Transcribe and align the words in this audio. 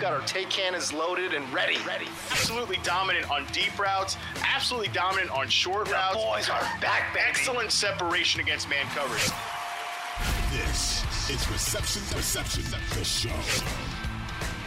We've 0.00 0.08
got 0.08 0.18
our 0.18 0.26
take 0.26 0.48
can 0.48 0.74
is 0.74 0.94
loaded 0.94 1.34
and 1.34 1.44
ready. 1.52 1.76
Ready. 1.86 2.06
Absolutely 2.30 2.78
dominant 2.82 3.30
on 3.30 3.44
deep 3.52 3.78
routes. 3.78 4.16
Absolutely 4.42 4.88
dominant 4.94 5.30
on 5.30 5.46
short 5.46 5.88
The 5.88 5.92
routes. 5.92 6.16
boys 6.16 6.48
are 6.48 6.62
back, 6.80 7.12
baby. 7.12 7.26
Excellent 7.28 7.70
separation 7.70 8.40
against 8.40 8.66
man 8.70 8.86
coverage. 8.94 9.30
This 10.52 11.04
is 11.28 11.46
Reception 11.50 12.00
Perception, 12.16 12.62
the 12.96 13.04
show. 13.04 13.28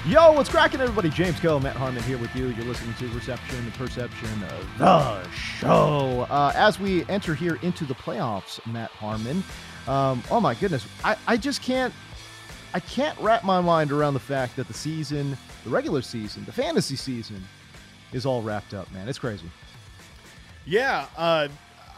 Yo, 0.07 0.33
what's 0.33 0.49
cracking, 0.49 0.79
everybody? 0.81 1.09
James 1.09 1.39
Koh, 1.39 1.59
Matt 1.59 1.77
Harmon 1.77 2.03
here 2.03 2.19
with 2.19 2.35
you. 2.35 2.49
You're 2.49 2.65
listening 2.65 2.93
to 2.99 3.07
Reception, 3.07 3.65
the 3.65 3.71
Perception 3.71 4.43
of 4.43 4.77
the 4.77 5.27
show. 5.31 6.27
Uh, 6.29 6.51
as 6.55 6.79
we 6.79 7.09
enter 7.09 7.33
here 7.33 7.55
into 7.63 7.85
the 7.85 7.95
playoffs, 7.95 8.63
Matt 8.71 8.91
Harmon. 8.91 9.43
Um, 9.87 10.21
oh 10.29 10.39
my 10.39 10.53
goodness, 10.53 10.85
I, 11.03 11.15
I 11.25 11.37
just 11.37 11.63
can't, 11.63 11.91
I 12.73 12.79
can't 12.79 13.17
wrap 13.19 13.43
my 13.43 13.61
mind 13.61 13.91
around 13.91 14.15
the 14.15 14.19
fact 14.19 14.55
that 14.55 14.67
the 14.67 14.73
season, 14.73 15.37
the 15.63 15.69
regular 15.69 16.01
season, 16.01 16.43
the 16.45 16.51
fantasy 16.51 16.95
season, 16.95 17.43
is 18.11 18.25
all 18.25 18.41
wrapped 18.41 18.73
up. 18.73 18.91
Man, 18.91 19.07
it's 19.07 19.19
crazy. 19.19 19.49
Yeah, 20.65 21.07
uh, 21.17 21.49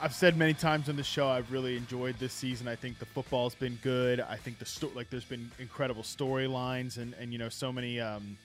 I've 0.02 0.14
said 0.14 0.38
many 0.38 0.54
times 0.54 0.90
on 0.90 0.96
the 0.96 1.04
show 1.04 1.28
I've 1.30 1.52
really 1.52 1.78
enjoyed 1.78 2.18
this 2.20 2.34
season. 2.34 2.68
I 2.68 2.76
think 2.76 3.00
the 3.00 3.06
football's 3.06 3.56
been 3.56 3.80
good. 3.82 4.20
I 4.20 4.36
think 4.36 4.60
the 4.60 4.66
sto- 4.66 4.92
like 4.94 5.10
there's 5.10 5.26
been 5.26 5.50
incredible 5.60 6.04
storylines 6.04 6.98
and 6.98 7.14
and 7.20 7.32
you 7.32 7.40
know 7.40 7.50
so 7.50 7.72
many 7.72 8.00
um 8.00 8.38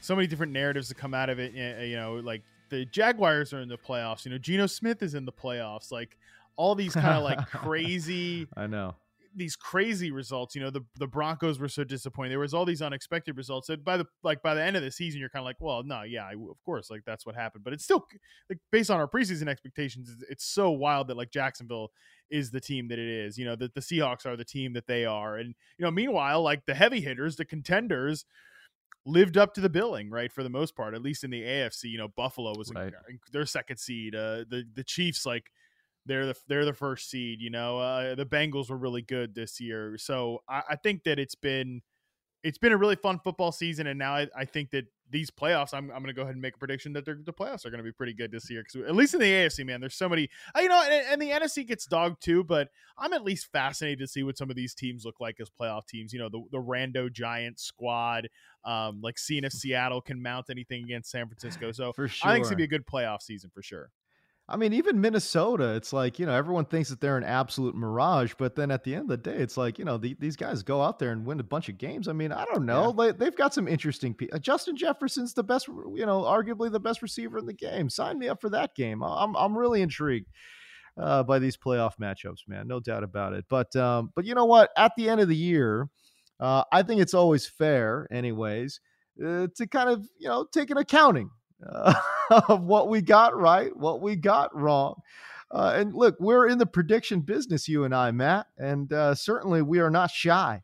so 0.00 0.14
many 0.14 0.26
different 0.26 0.52
narratives 0.52 0.88
that 0.88 0.96
come 0.96 1.14
out 1.14 1.30
of 1.30 1.38
it. 1.38 1.52
You 1.52 1.96
know, 1.96 2.14
like 2.14 2.42
the 2.70 2.84
Jaguars 2.86 3.52
are 3.52 3.60
in 3.60 3.68
the 3.68 3.78
playoffs. 3.78 4.24
You 4.24 4.30
know, 4.30 4.38
Geno 4.38 4.66
Smith 4.66 5.02
is 5.02 5.14
in 5.14 5.24
the 5.24 5.32
playoffs. 5.32 5.92
Like 5.92 6.16
all 6.56 6.74
these 6.74 6.94
kind 6.94 7.18
of 7.18 7.22
like 7.22 7.38
crazy 7.50 8.46
I 8.56 8.66
know. 8.66 8.94
These 9.36 9.56
crazy 9.56 10.10
results. 10.10 10.54
You 10.54 10.62
know, 10.62 10.70
the 10.70 10.82
the 10.98 11.06
Broncos 11.06 11.58
were 11.58 11.68
so 11.68 11.84
disappointing. 11.84 12.30
There 12.30 12.38
was 12.38 12.54
all 12.54 12.64
these 12.64 12.82
unexpected 12.82 13.36
results. 13.36 13.68
That 13.68 13.84
by 13.84 13.96
the 13.96 14.06
like 14.22 14.42
by 14.42 14.54
the 14.54 14.62
end 14.62 14.76
of 14.76 14.82
the 14.82 14.90
season, 14.90 15.20
you're 15.20 15.28
kind 15.28 15.42
of 15.42 15.46
like, 15.46 15.60
well, 15.60 15.82
no, 15.82 16.02
yeah, 16.02 16.24
I, 16.24 16.32
of 16.32 16.62
course, 16.64 16.90
like 16.90 17.02
that's 17.04 17.26
what 17.26 17.34
happened. 17.34 17.64
But 17.64 17.72
it's 17.72 17.84
still 17.84 18.06
like 18.48 18.58
based 18.70 18.90
on 18.90 18.98
our 19.00 19.08
preseason 19.08 19.48
expectations, 19.48 20.08
it's, 20.10 20.30
it's 20.30 20.44
so 20.44 20.70
wild 20.70 21.08
that 21.08 21.16
like 21.16 21.30
Jacksonville 21.30 21.90
is 22.30 22.50
the 22.50 22.60
team 22.60 22.88
that 22.88 22.98
it 22.98 23.08
is. 23.08 23.36
You 23.38 23.44
know, 23.44 23.56
that 23.56 23.74
the 23.74 23.80
Seahawks 23.80 24.26
are 24.26 24.36
the 24.36 24.44
team 24.44 24.72
that 24.74 24.86
they 24.86 25.04
are, 25.04 25.36
and 25.36 25.54
you 25.78 25.84
know, 25.84 25.90
meanwhile, 25.90 26.42
like 26.42 26.66
the 26.66 26.74
heavy 26.74 27.00
hitters, 27.00 27.36
the 27.36 27.44
contenders. 27.44 28.24
Lived 29.06 29.36
up 29.36 29.52
to 29.52 29.60
the 29.60 29.68
billing, 29.68 30.08
right? 30.08 30.32
For 30.32 30.42
the 30.42 30.48
most 30.48 30.74
part, 30.74 30.94
at 30.94 31.02
least 31.02 31.24
in 31.24 31.30
the 31.30 31.42
AFC. 31.42 31.90
You 31.90 31.98
know, 31.98 32.08
Buffalo 32.08 32.56
was 32.56 32.72
Right. 32.74 32.90
their 33.32 33.44
second 33.44 33.76
seed. 33.76 34.14
Uh, 34.14 34.44
the 34.48 34.64
the 34.72 34.82
Chiefs, 34.82 35.26
like 35.26 35.50
they're 36.06 36.26
the 36.26 36.36
they're 36.48 36.64
the 36.64 36.72
first 36.72 37.10
seed. 37.10 37.40
You 37.40 37.50
know, 37.50 37.78
uh, 37.78 38.14
the 38.14 38.26
Bengals 38.26 38.70
were 38.70 38.76
really 38.76 39.02
good 39.02 39.34
this 39.34 39.60
year, 39.60 39.96
so 39.98 40.42
I, 40.48 40.62
I 40.70 40.76
think 40.76 41.04
that 41.04 41.18
it's 41.18 41.34
been 41.34 41.82
it's 42.42 42.58
been 42.58 42.72
a 42.72 42.76
really 42.76 42.96
fun 42.96 43.18
football 43.18 43.52
season, 43.52 43.86
and 43.86 43.98
now 43.98 44.14
I, 44.14 44.28
I 44.36 44.44
think 44.44 44.70
that 44.70 44.84
these 45.10 45.30
playoffs, 45.30 45.72
I'm, 45.72 45.90
I'm 45.90 46.02
going 46.02 46.06
to 46.06 46.12
go 46.12 46.22
ahead 46.22 46.34
and 46.34 46.42
make 46.42 46.56
a 46.56 46.58
prediction 46.58 46.92
that 46.94 47.04
the 47.04 47.32
playoffs 47.32 47.64
are 47.64 47.70
going 47.70 47.78
to 47.78 47.84
be 47.84 47.92
pretty 47.92 48.14
good 48.14 48.30
this 48.30 48.50
year. 48.50 48.62
Because 48.62 48.88
at 48.88 48.96
least 48.96 49.14
in 49.14 49.20
the 49.20 49.26
AFC, 49.26 49.64
man, 49.64 49.80
there's 49.80 49.94
so 49.94 50.08
many. 50.08 50.28
uh, 50.56 50.60
You 50.60 50.68
know, 50.68 50.82
and, 50.82 51.06
and 51.12 51.22
the 51.22 51.30
NFC 51.30 51.66
gets 51.66 51.86
dogged 51.86 52.22
too, 52.22 52.42
but 52.42 52.68
I'm 52.98 53.12
at 53.12 53.22
least 53.22 53.50
fascinated 53.52 54.00
to 54.00 54.06
see 54.06 54.22
what 54.22 54.36
some 54.36 54.50
of 54.50 54.56
these 54.56 54.74
teams 54.74 55.04
look 55.04 55.20
like 55.20 55.40
as 55.40 55.48
playoff 55.48 55.86
teams. 55.86 56.12
You 56.12 56.18
know, 56.18 56.28
the 56.28 56.42
the 56.50 56.58
Rando 56.58 57.12
Giants 57.12 57.62
squad, 57.64 58.28
um, 58.64 59.00
like 59.02 59.18
seeing 59.18 59.44
if 59.44 59.52
Seattle 59.52 60.00
can 60.00 60.20
mount 60.20 60.46
anything 60.50 60.84
against 60.84 61.10
San 61.10 61.28
Francisco. 61.28 61.72
So 61.72 61.92
For 61.92 62.08
sure. 62.08 62.28
I 62.28 62.34
think 62.34 62.42
it's 62.42 62.50
gonna 62.50 62.58
be 62.58 62.64
a 62.64 62.68
good 62.68 62.86
playoff 62.86 63.22
season 63.22 63.50
for 63.54 63.62
sure. 63.62 63.90
I 64.46 64.56
mean, 64.58 64.74
even 64.74 65.00
Minnesota, 65.00 65.74
it's 65.74 65.92
like, 65.92 66.18
you 66.18 66.26
know, 66.26 66.34
everyone 66.34 66.66
thinks 66.66 66.90
that 66.90 67.00
they're 67.00 67.16
an 67.16 67.24
absolute 67.24 67.74
mirage, 67.74 68.34
but 68.36 68.54
then 68.54 68.70
at 68.70 68.84
the 68.84 68.94
end 68.94 69.04
of 69.04 69.08
the 69.08 69.16
day, 69.16 69.36
it's 69.36 69.56
like, 69.56 69.78
you 69.78 69.86
know, 69.86 69.96
the, 69.96 70.14
these 70.20 70.36
guys 70.36 70.62
go 70.62 70.82
out 70.82 70.98
there 70.98 71.12
and 71.12 71.24
win 71.24 71.40
a 71.40 71.44
bunch 71.44 71.70
of 71.70 71.78
games. 71.78 72.08
I 72.08 72.12
mean, 72.12 72.30
I 72.30 72.44
don't 72.52 72.66
know. 72.66 72.92
They, 72.92 73.12
they've 73.12 73.34
got 73.34 73.54
some 73.54 73.66
interesting 73.66 74.12
people. 74.12 74.38
Justin 74.38 74.76
Jefferson's 74.76 75.32
the 75.32 75.42
best, 75.42 75.68
you 75.68 76.04
know, 76.04 76.22
arguably 76.24 76.70
the 76.70 76.78
best 76.78 77.00
receiver 77.00 77.38
in 77.38 77.46
the 77.46 77.54
game. 77.54 77.88
Sign 77.88 78.18
me 78.18 78.28
up 78.28 78.42
for 78.42 78.50
that 78.50 78.74
game. 78.74 79.02
I'm, 79.02 79.34
I'm 79.34 79.56
really 79.56 79.80
intrigued 79.80 80.28
uh, 80.98 81.22
by 81.22 81.38
these 81.38 81.56
playoff 81.56 81.96
matchups, 81.98 82.46
man. 82.46 82.68
No 82.68 82.80
doubt 82.80 83.02
about 83.02 83.32
it. 83.32 83.46
But, 83.48 83.74
um, 83.76 84.10
but 84.14 84.26
you 84.26 84.34
know 84.34 84.44
what? 84.44 84.70
At 84.76 84.92
the 84.98 85.08
end 85.08 85.22
of 85.22 85.28
the 85.28 85.36
year, 85.36 85.88
uh, 86.38 86.64
I 86.70 86.82
think 86.82 87.00
it's 87.00 87.14
always 87.14 87.46
fair, 87.46 88.06
anyways, 88.10 88.78
uh, 89.24 89.46
to 89.56 89.66
kind 89.66 89.88
of, 89.88 90.06
you 90.18 90.28
know, 90.28 90.46
take 90.52 90.68
an 90.68 90.76
accounting 90.76 91.30
uh, 91.66 91.94
of 92.48 92.62
what 92.62 92.88
we 92.88 93.00
got 93.00 93.36
right, 93.36 93.74
what 93.76 94.00
we 94.00 94.16
got 94.16 94.54
wrong. 94.54 95.00
Uh, 95.50 95.74
and 95.76 95.94
look, 95.94 96.16
we're 96.18 96.48
in 96.48 96.58
the 96.58 96.66
prediction 96.66 97.20
business, 97.20 97.68
you 97.68 97.84
and 97.84 97.94
I, 97.94 98.10
Matt, 98.10 98.46
and 98.58 98.92
uh, 98.92 99.14
certainly 99.14 99.62
we 99.62 99.78
are 99.78 99.90
not 99.90 100.10
shy 100.10 100.62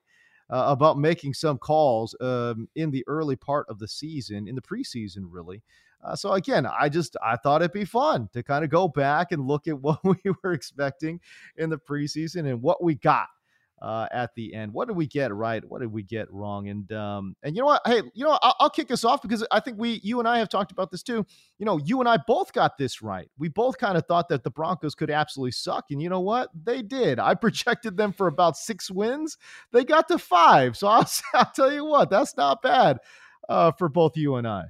uh, 0.50 0.64
about 0.66 0.98
making 0.98 1.34
some 1.34 1.58
calls 1.58 2.14
um, 2.20 2.68
in 2.74 2.90
the 2.90 3.04
early 3.06 3.36
part 3.36 3.66
of 3.68 3.78
the 3.78 3.86
season, 3.86 4.48
in 4.48 4.54
the 4.54 4.62
preseason, 4.62 5.24
really. 5.28 5.62
Uh, 6.02 6.16
so 6.16 6.32
again, 6.32 6.66
I 6.66 6.88
just 6.88 7.16
I 7.22 7.36
thought 7.36 7.60
it'd 7.62 7.72
be 7.72 7.84
fun 7.84 8.28
to 8.32 8.42
kind 8.42 8.64
of 8.64 8.70
go 8.70 8.88
back 8.88 9.32
and 9.32 9.46
look 9.46 9.68
at 9.68 9.78
what 9.80 10.02
we 10.02 10.16
were 10.42 10.52
expecting 10.52 11.20
in 11.56 11.70
the 11.70 11.78
preseason 11.78 12.50
and 12.50 12.62
what 12.62 12.82
we 12.82 12.94
got 12.94 13.28
uh, 13.80 14.06
at 14.12 14.34
the 14.34 14.54
end. 14.54 14.72
What 14.72 14.88
did 14.88 14.96
we 14.96 15.06
get 15.06 15.32
right? 15.32 15.64
What 15.66 15.80
did 15.80 15.90
we 15.90 16.02
get 16.02 16.30
wrong? 16.30 16.68
And 16.68 16.90
um, 16.92 17.34
and 17.42 17.56
you 17.56 17.62
know 17.62 17.66
what? 17.66 17.82
Hey, 17.86 18.02
you 18.14 18.24
know? 18.24 18.38
I'll, 18.42 18.54
I'll 18.60 18.70
kick 18.70 18.90
us 18.90 19.04
off 19.04 19.22
because 19.22 19.44
I 19.50 19.60
think 19.60 19.78
we, 19.78 20.00
you 20.02 20.18
and 20.18 20.28
I 20.28 20.38
have 20.38 20.48
talked 20.48 20.72
about 20.72 20.90
this 20.90 21.02
too. 21.02 21.24
You 21.58 21.66
know, 21.66 21.78
you 21.78 22.00
and 22.00 22.08
I 22.08 22.18
both 22.26 22.52
got 22.52 22.76
this 22.76 23.00
right. 23.02 23.30
We 23.38 23.48
both 23.48 23.78
kind 23.78 23.96
of 23.96 24.06
thought 24.06 24.28
that 24.28 24.44
the 24.44 24.50
Broncos 24.50 24.94
could 24.94 25.10
absolutely 25.10 25.52
suck, 25.52 25.86
and 25.90 26.02
you 26.02 26.08
know 26.08 26.20
what? 26.20 26.50
They 26.64 26.82
did. 26.82 27.18
I 27.18 27.34
projected 27.40 27.96
them 27.96 28.12
for 28.12 28.26
about 28.26 28.56
six 28.56 28.90
wins. 28.90 29.38
They 29.72 29.84
got 29.84 30.08
to 30.08 30.18
five. 30.18 30.76
So 30.76 30.86
I'll, 30.86 31.10
I'll 31.34 31.52
tell 31.54 31.72
you 31.72 31.84
what, 31.84 32.10
that's 32.10 32.36
not 32.36 32.62
bad 32.62 32.98
uh, 33.48 33.72
for 33.72 33.88
both 33.88 34.16
you 34.16 34.36
and 34.36 34.46
I. 34.46 34.64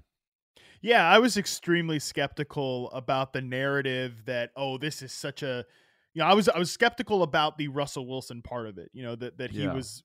Yeah, 0.83 1.07
I 1.07 1.19
was 1.19 1.37
extremely 1.37 1.99
skeptical 1.99 2.91
about 2.93 3.35
the 3.35 3.43
narrative 3.43 4.23
that 4.25 4.51
oh, 4.57 4.79
this 4.79 5.03
is 5.03 5.13
such 5.13 5.43
a 5.43 5.67
you 6.15 6.21
know, 6.21 6.27
I 6.27 6.35
was 6.35 6.49
I 6.49 6.59
was 6.59 6.71
skeptical 6.73 7.23
about 7.23 7.59
the 7.59 7.69
Russell 7.69 8.07
Wilson 8.09 8.43
part 8.43 8.67
of 8.67 8.79
it, 8.79 8.91
you 8.93 9.03
know, 9.03 9.15
that 9.17 9.39
that 9.39 9.51
he 9.51 9.67
Yeah. 9.67 9.75
was 9.75 10.03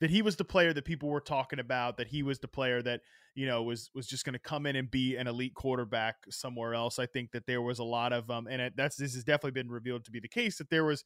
that 0.00 0.10
he 0.10 0.22
was 0.22 0.36
the 0.36 0.44
player 0.44 0.72
that 0.72 0.84
people 0.84 1.08
were 1.08 1.20
talking 1.20 1.58
about, 1.58 1.96
that 1.96 2.06
he 2.08 2.22
was 2.22 2.38
the 2.38 2.48
player 2.48 2.80
that, 2.82 3.00
you 3.34 3.46
know, 3.46 3.62
was 3.62 3.90
was 3.94 4.06
just 4.06 4.24
going 4.24 4.34
to 4.34 4.38
come 4.38 4.64
in 4.66 4.76
and 4.76 4.90
be 4.90 5.16
an 5.16 5.26
elite 5.26 5.54
quarterback 5.54 6.16
somewhere 6.30 6.74
else. 6.74 6.98
I 6.98 7.06
think 7.06 7.32
that 7.32 7.46
there 7.46 7.62
was 7.62 7.78
a 7.78 7.84
lot 7.84 8.12
of 8.12 8.30
um 8.30 8.46
and 8.46 8.60
it, 8.62 8.74
that's 8.76 8.96
this 8.96 9.14
has 9.14 9.24
definitely 9.24 9.60
been 9.60 9.70
revealed 9.70 10.04
to 10.04 10.10
be 10.10 10.20
the 10.20 10.28
case 10.28 10.58
that 10.58 10.70
there 10.70 10.84
was 10.84 11.04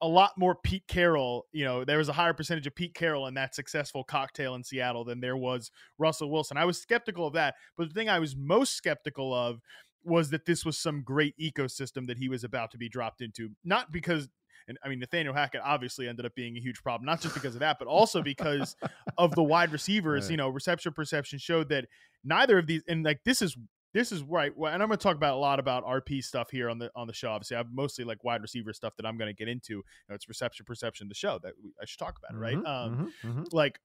a 0.00 0.08
lot 0.08 0.32
more 0.36 0.56
Pete 0.56 0.88
Carroll, 0.88 1.46
you 1.52 1.64
know, 1.64 1.84
there 1.84 1.98
was 1.98 2.08
a 2.08 2.12
higher 2.14 2.34
percentage 2.34 2.66
of 2.66 2.74
Pete 2.74 2.92
Carroll 2.94 3.28
in 3.28 3.34
that 3.34 3.54
successful 3.54 4.02
cocktail 4.02 4.56
in 4.56 4.64
Seattle 4.64 5.04
than 5.04 5.20
there 5.20 5.36
was 5.36 5.70
Russell 5.96 6.28
Wilson. 6.28 6.56
I 6.56 6.64
was 6.64 6.80
skeptical 6.82 7.26
of 7.28 7.34
that, 7.34 7.54
but 7.76 7.86
the 7.86 7.94
thing 7.94 8.08
I 8.08 8.18
was 8.18 8.34
most 8.34 8.74
skeptical 8.74 9.32
of 9.32 9.60
was 10.04 10.30
that 10.30 10.46
this 10.46 10.64
was 10.64 10.78
some 10.78 11.02
great 11.02 11.34
ecosystem 11.38 12.06
that 12.06 12.18
he 12.18 12.28
was 12.28 12.44
about 12.44 12.70
to 12.72 12.78
be 12.78 12.88
dropped 12.88 13.20
into. 13.20 13.50
Not 13.64 13.92
because 13.92 14.28
and 14.68 14.78
I 14.84 14.88
mean 14.88 15.00
Nathaniel 15.00 15.34
Hackett 15.34 15.60
obviously 15.64 16.08
ended 16.08 16.26
up 16.26 16.34
being 16.34 16.56
a 16.56 16.60
huge 16.60 16.82
problem, 16.82 17.06
not 17.06 17.20
just 17.20 17.34
because 17.34 17.54
of 17.54 17.60
that, 17.60 17.78
but 17.78 17.88
also 17.88 18.22
because 18.22 18.76
of 19.18 19.34
the 19.34 19.42
wide 19.42 19.72
receivers. 19.72 20.24
Right. 20.24 20.30
You 20.32 20.36
know, 20.36 20.48
reception 20.48 20.92
perception 20.92 21.38
showed 21.38 21.68
that 21.70 21.86
neither 22.24 22.58
of 22.58 22.66
these 22.66 22.82
and 22.88 23.04
like 23.04 23.20
this 23.24 23.42
is 23.42 23.56
this 23.94 24.10
is 24.10 24.22
right. 24.22 24.56
Well, 24.56 24.72
and 24.72 24.82
I'm 24.82 24.88
going 24.88 24.98
to 24.98 25.02
talk 25.02 25.16
about 25.16 25.34
a 25.34 25.38
lot 25.38 25.58
about 25.58 25.84
RP 25.84 26.24
stuff 26.24 26.50
here 26.50 26.70
on 26.70 26.78
the 26.78 26.90
on 26.96 27.06
the 27.06 27.12
show. 27.12 27.30
Obviously, 27.30 27.56
I 27.56 27.58
have 27.58 27.72
mostly 27.72 28.04
like 28.04 28.24
wide 28.24 28.40
receiver 28.40 28.72
stuff 28.72 28.94
that 28.96 29.06
I'm 29.06 29.18
going 29.18 29.28
to 29.28 29.34
get 29.34 29.48
into. 29.48 29.74
You 29.74 29.82
know, 30.08 30.14
it's 30.14 30.28
reception 30.28 30.64
perception, 30.64 31.08
the 31.08 31.14
show 31.14 31.38
that 31.42 31.52
we, 31.62 31.72
I 31.80 31.84
should 31.84 31.98
talk 31.98 32.18
about 32.18 32.36
it, 32.36 32.40
right? 32.40 32.56
Um, 32.56 33.12
mhm, 33.22 33.34
mhm. 33.34 33.52
like 33.52 33.80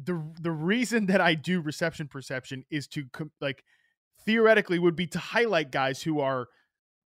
the 0.00 0.22
the 0.40 0.50
reason 0.50 1.06
that 1.06 1.20
I 1.20 1.34
do 1.34 1.60
reception 1.60 2.08
perception 2.08 2.64
is 2.70 2.86
to 2.88 3.04
like 3.40 3.64
theoretically 4.24 4.78
would 4.78 4.96
be 4.96 5.06
to 5.08 5.18
highlight 5.18 5.70
guys 5.70 6.02
who 6.02 6.20
are 6.20 6.48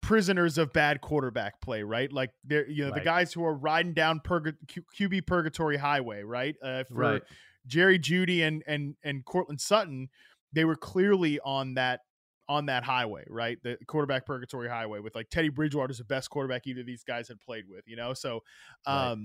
prisoners 0.02 0.58
of 0.58 0.72
bad 0.72 1.00
quarterback 1.00 1.60
play, 1.60 1.82
right? 1.82 2.12
Like 2.12 2.30
they're 2.44 2.68
you 2.68 2.84
know 2.84 2.90
right. 2.90 2.98
the 2.98 3.04
guys 3.04 3.32
who 3.32 3.44
are 3.44 3.54
riding 3.54 3.94
down 3.94 4.20
purg- 4.20 4.56
Q- 4.68 4.84
QB 4.98 5.26
purgatory 5.26 5.76
highway, 5.76 6.22
right? 6.22 6.54
Uh, 6.62 6.84
for 6.84 6.94
right. 6.94 7.22
Jerry 7.66 7.98
Jeudy 7.98 8.42
and 8.42 8.62
and 8.66 8.96
and 9.02 9.24
Courtland 9.24 9.60
Sutton, 9.60 10.08
they 10.52 10.64
were 10.64 10.76
clearly 10.76 11.40
on 11.40 11.74
that 11.74 12.00
on 12.48 12.66
that 12.66 12.84
highway, 12.84 13.24
right? 13.28 13.58
The 13.62 13.78
quarterback 13.86 14.26
purgatory 14.26 14.68
highway 14.68 15.00
with 15.00 15.14
like 15.14 15.30
Teddy 15.30 15.48
Bridgewater 15.48 15.92
is 15.92 15.98
the 15.98 16.04
best 16.04 16.30
quarterback 16.30 16.66
either 16.66 16.80
of 16.80 16.86
these 16.86 17.04
guys 17.04 17.28
had 17.28 17.40
played 17.40 17.64
with, 17.68 17.84
you 17.86 17.96
know? 17.96 18.12
So 18.14 18.42
um 18.86 18.92
right. 18.92 19.18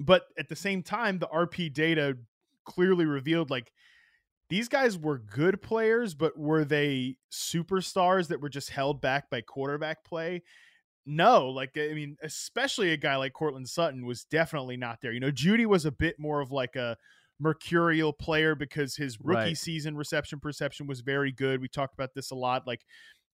but 0.00 0.22
at 0.38 0.48
the 0.48 0.56
same 0.56 0.82
time 0.82 1.18
the 1.18 1.26
RP 1.26 1.72
data 1.72 2.16
clearly 2.64 3.06
revealed 3.06 3.50
like 3.50 3.72
these 4.52 4.68
guys 4.68 4.98
were 4.98 5.16
good 5.16 5.62
players, 5.62 6.12
but 6.12 6.36
were 6.36 6.62
they 6.62 7.16
superstars 7.32 8.28
that 8.28 8.42
were 8.42 8.50
just 8.50 8.68
held 8.68 9.00
back 9.00 9.30
by 9.30 9.40
quarterback 9.40 10.04
play? 10.04 10.42
No, 11.06 11.48
like 11.48 11.70
I 11.74 11.94
mean, 11.94 12.18
especially 12.22 12.92
a 12.92 12.98
guy 12.98 13.16
like 13.16 13.32
Courtland 13.32 13.66
Sutton 13.66 14.04
was 14.04 14.24
definitely 14.24 14.76
not 14.76 14.98
there. 15.00 15.10
You 15.10 15.20
know, 15.20 15.30
Jeudy 15.30 15.64
was 15.64 15.86
a 15.86 15.90
bit 15.90 16.16
more 16.18 16.42
of 16.42 16.52
like 16.52 16.76
a 16.76 16.98
mercurial 17.40 18.12
player 18.12 18.54
because 18.54 18.94
his 18.94 19.18
rookie 19.22 19.40
right. 19.40 19.56
season 19.56 19.96
reception 19.96 20.38
perception 20.38 20.86
was 20.86 21.00
very 21.00 21.32
good. 21.32 21.62
We 21.62 21.68
talked 21.68 21.94
about 21.94 22.10
this 22.14 22.30
a 22.30 22.34
lot. 22.34 22.66
Like 22.66 22.82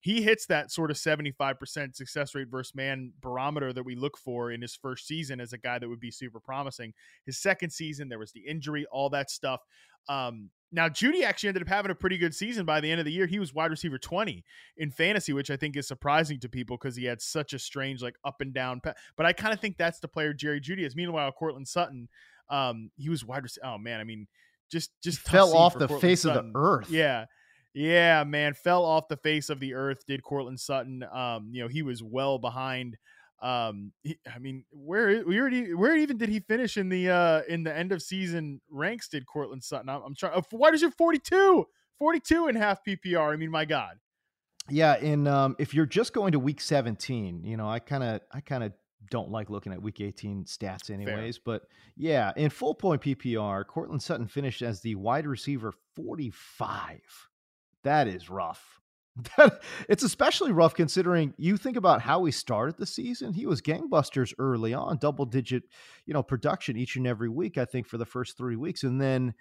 he 0.01 0.23
hits 0.23 0.47
that 0.47 0.71
sort 0.71 0.91
of 0.91 0.97
75% 0.97 1.95
success 1.95 2.35
rate 2.35 2.49
versus 2.49 2.75
man 2.75 3.13
barometer 3.21 3.73
that 3.73 3.83
we 3.83 3.97
look 3.97 4.17
for 4.17 4.51
in 4.53 4.63
his 4.63 4.77
first 4.77 5.07
season 5.07 5.41
as 5.41 5.53
a 5.53 5.59
guy 5.59 5.79
that 5.79 5.89
would 5.89 6.01
be 6.01 6.11
super 6.11 6.41
promising. 6.41 6.93
His 7.27 7.39
second 7.39 7.71
season, 7.71 8.09
there 8.09 8.19
was 8.19 8.33
the 8.33 8.41
injury, 8.47 8.87
all 8.93 9.11
that 9.11 9.31
stuff. 9.31 9.61
Um, 10.09 10.51
now, 10.71 10.89
Jeudy 10.89 11.23
actually 11.25 11.49
ended 11.49 11.63
up 11.63 11.69
having 11.69 11.91
a 11.91 11.95
pretty 11.95 12.19
good 12.19 12.35
season 12.35 12.67
by 12.67 12.81
the 12.81 12.91
end 12.91 13.01
of 13.01 13.07
the 13.07 13.13
year. 13.13 13.27
He 13.27 13.39
was 13.39 13.55
wide 13.55 13.71
receiver 13.71 13.99
20 13.99 14.45
in 14.77 14.91
fantasy, 14.91 15.33
which 15.33 15.51
I 15.51 15.57
think 15.57 15.77
is 15.77 15.89
surprising 15.89 16.39
to 16.41 16.49
people 16.49 16.77
because 16.77 16.95
he 16.95 17.07
had 17.07 17.23
such 17.23 17.55
a 17.55 17.59
strange, 17.59 18.03
like, 18.03 18.17
up 18.25 18.41
and 18.41 18.53
down. 18.53 18.81
Pa- 18.81 18.93
but 19.17 19.25
I 19.25 19.33
kind 19.33 19.55
of 19.55 19.61
think 19.61 19.79
that's 19.79 19.99
the 19.99 20.09
player 20.09 20.35
Jerry 20.35 20.61
Jeudy 20.61 20.85
is. 20.85 20.95
Meanwhile, 20.95 21.33
Courtland 21.33 21.67
Sutton, 21.69 22.09
um, 22.51 22.91
he 22.97 23.09
was 23.09 23.25
wide 23.25 23.43
receiver. 23.43 23.67
Oh, 23.67 23.79
man. 23.79 23.99
I 23.99 24.05
mean, 24.05 24.27
just, 24.71 24.91
just 25.03 25.21
fell 25.21 25.57
off 25.57 25.79
the 25.79 25.89
face 25.89 26.23
Sutton. 26.23 26.49
of 26.49 26.53
the 26.53 26.59
earth. 26.59 26.91
Yeah. 26.91 27.25
Yeah, 27.79 28.25
man, 28.25 28.55
fell 28.55 28.85
off 28.85 29.07
the 29.07 29.17
face 29.17 29.51
of 29.51 29.61
the 29.61 29.75
earth. 29.75 30.05
Did 30.05 30.25
Courtland 30.25 30.59
Sutton? 30.59 31.05
Um, 31.13 31.51
you 31.53 31.63
know, 31.63 31.69
he 31.69 31.83
was 31.83 32.03
well 32.03 32.37
behind. 32.37 32.97
Um, 33.41 33.93
he, 34.03 34.19
I 34.35 34.41
mean, 34.41 34.65
where 34.73 35.21
where 35.21 35.49
where 35.77 35.97
even 35.97 36.17
did 36.17 36.29
he 36.29 36.41
finish 36.41 36.77
in 36.77 36.89
the 36.89 37.09
uh 37.09 37.43
in 37.49 37.63
the 37.63 37.73
end 37.73 37.93
of 37.93 38.03
season 38.03 38.61
ranks? 38.69 39.07
Did 39.07 39.27
Courtland 39.27 39.63
Sutton? 39.63 39.89
I'm, 39.89 40.03
I'm 40.03 40.15
trying. 40.17 40.33
Uh, 40.33 40.43
why 40.51 40.73
does 40.73 40.83
your 40.83 40.91
42, 40.91 41.67
42 42.01 42.49
and 42.49 42.59
half 42.59 42.85
PPR? 42.85 43.33
I 43.33 43.37
mean, 43.37 43.53
my 43.53 43.65
God. 43.65 44.01
Yeah, 44.69 44.95
and 44.95 45.29
um, 45.29 45.55
if 45.61 45.73
you're 45.73 45.87
just 45.87 46.13
going 46.13 46.33
to 46.33 46.41
week 46.41 46.61
17, 46.61 47.45
you 47.45 47.57
know, 47.57 47.69
I 47.69 47.79
kind 47.79 48.03
of 48.03 48.23
I 48.33 48.41
kind 48.41 48.65
of 48.65 48.73
don't 49.09 49.31
like 49.31 49.51
looking 49.51 49.73
at 49.73 49.81
week 49.81 50.01
18 50.01 50.47
stats 50.47 50.91
anyways. 50.91 51.37
Fair. 51.37 51.43
But 51.45 51.63
yeah, 51.97 52.33
in 52.35 52.51
full 52.51 52.75
point 52.75 53.03
PPR, 53.03 53.65
Courtland 53.65 54.03
Sutton 54.03 54.27
finished 54.27 54.63
as 54.63 54.81
the 54.81 54.97
wide 54.97 55.29
receiver 55.29 55.73
45 55.95 57.29
that 57.85 58.09
is 58.09 58.31
rough. 58.31 58.81
it's 59.89 60.03
especially 60.03 60.53
rough 60.53 60.75
considering 60.75 61.35
you 61.37 61.57
think 61.57 61.77
about 61.77 62.01
how 62.01 62.25
he 62.25 62.33
started 62.33 62.77
the 62.77 62.87
season. 62.87 63.33
He 63.33 63.47
was 63.47 63.61
gangbusters 63.61 64.33
early 64.39 64.75
on, 64.75 64.99
double 64.99 65.27
digit, 65.27 65.65
you 66.07 66.15
know, 66.15 66.23
production 66.23 66.77
each 66.77 66.97
and 66.97 67.07
every 67.07 67.29
week. 67.29 67.59
I 67.59 67.65
think 67.65 67.87
for 67.89 67.99
the 67.99 68.07
first 68.07 68.37
three 68.37 68.57
weeks, 68.57 68.85
and 68.85 69.01
then 69.01 69.35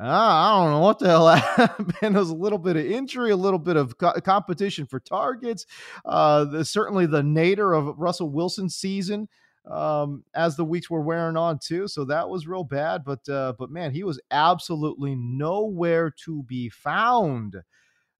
uh, 0.00 0.06
I 0.06 0.58
don't 0.58 0.72
know 0.72 0.80
what 0.80 0.98
the 0.98 1.06
hell 1.06 1.28
happened. 1.36 1.94
There 2.00 2.10
was 2.10 2.30
a 2.30 2.34
little 2.34 2.58
bit 2.58 2.76
of 2.76 2.84
injury, 2.84 3.30
a 3.30 3.36
little 3.36 3.60
bit 3.60 3.76
of 3.76 3.96
co- 3.96 4.20
competition 4.20 4.86
for 4.86 4.98
targets. 4.98 5.66
Uh, 6.04 6.44
the, 6.44 6.64
certainly 6.64 7.06
the 7.06 7.22
nadir 7.22 7.72
of 7.72 7.96
Russell 7.96 8.30
Wilson's 8.30 8.74
season 8.74 9.28
um, 9.70 10.24
as 10.34 10.56
the 10.56 10.64
weeks 10.64 10.90
were 10.90 11.00
wearing 11.00 11.36
on 11.36 11.58
too. 11.58 11.88
So 11.88 12.04
that 12.06 12.28
was 12.28 12.46
real 12.46 12.64
bad. 12.64 13.04
But 13.04 13.28
uh, 13.28 13.54
but 13.58 13.70
man, 13.70 13.92
he 13.92 14.04
was 14.04 14.20
absolutely 14.30 15.14
nowhere 15.14 16.10
to 16.24 16.42
be 16.44 16.68
found 16.68 17.56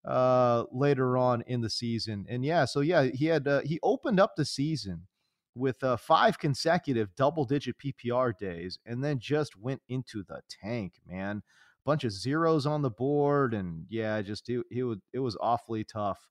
uh, 0.05 0.65
later 0.71 1.17
on 1.17 1.43
in 1.47 1.61
the 1.61 1.71
season. 1.71 2.27
And 2.29 2.45
yeah, 2.45 2.65
so 2.65 2.81
yeah, 2.81 3.05
he 3.05 3.27
had 3.27 3.47
uh, 3.47 3.61
he 3.65 3.79
opened 3.83 4.21
up 4.21 4.37
the 4.37 4.45
season 4.45 5.07
with 5.55 5.83
uh, 5.85 5.97
five 5.97 6.39
consecutive 6.39 7.15
double-digit 7.15 7.77
PPR 7.79 8.37
days, 8.37 8.79
and 8.87 9.05
then 9.05 9.19
just 9.21 9.57
went 9.57 9.81
into 9.89 10.25
the 10.25 10.41
tank, 10.63 10.95
man. 11.07 11.43
Bunch 11.87 12.05
of 12.05 12.13
zeros 12.13 12.67
on 12.67 12.83
the 12.83 12.91
board, 12.91 13.53
and 13.55 13.85
yeah, 13.91 14.21
just 14.23 14.49
it, 14.49 14.65
it 14.71 14.85
was 14.85 14.99
it 15.13 15.19
was 15.19 15.37
awfully 15.41 15.85
tough. 15.85 16.27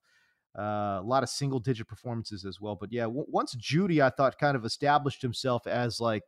Uh, 0.56 1.00
a 1.00 1.04
lot 1.04 1.22
of 1.22 1.28
single 1.28 1.58
digit 1.58 1.88
performances 1.88 2.44
as 2.44 2.60
well. 2.60 2.76
But 2.76 2.92
yeah, 2.92 3.04
w- 3.04 3.26
once 3.28 3.56
Jeudy, 3.56 4.00
I 4.00 4.10
thought, 4.10 4.38
kind 4.38 4.56
of 4.56 4.64
established 4.64 5.20
himself 5.20 5.66
as 5.66 6.00
like 6.00 6.22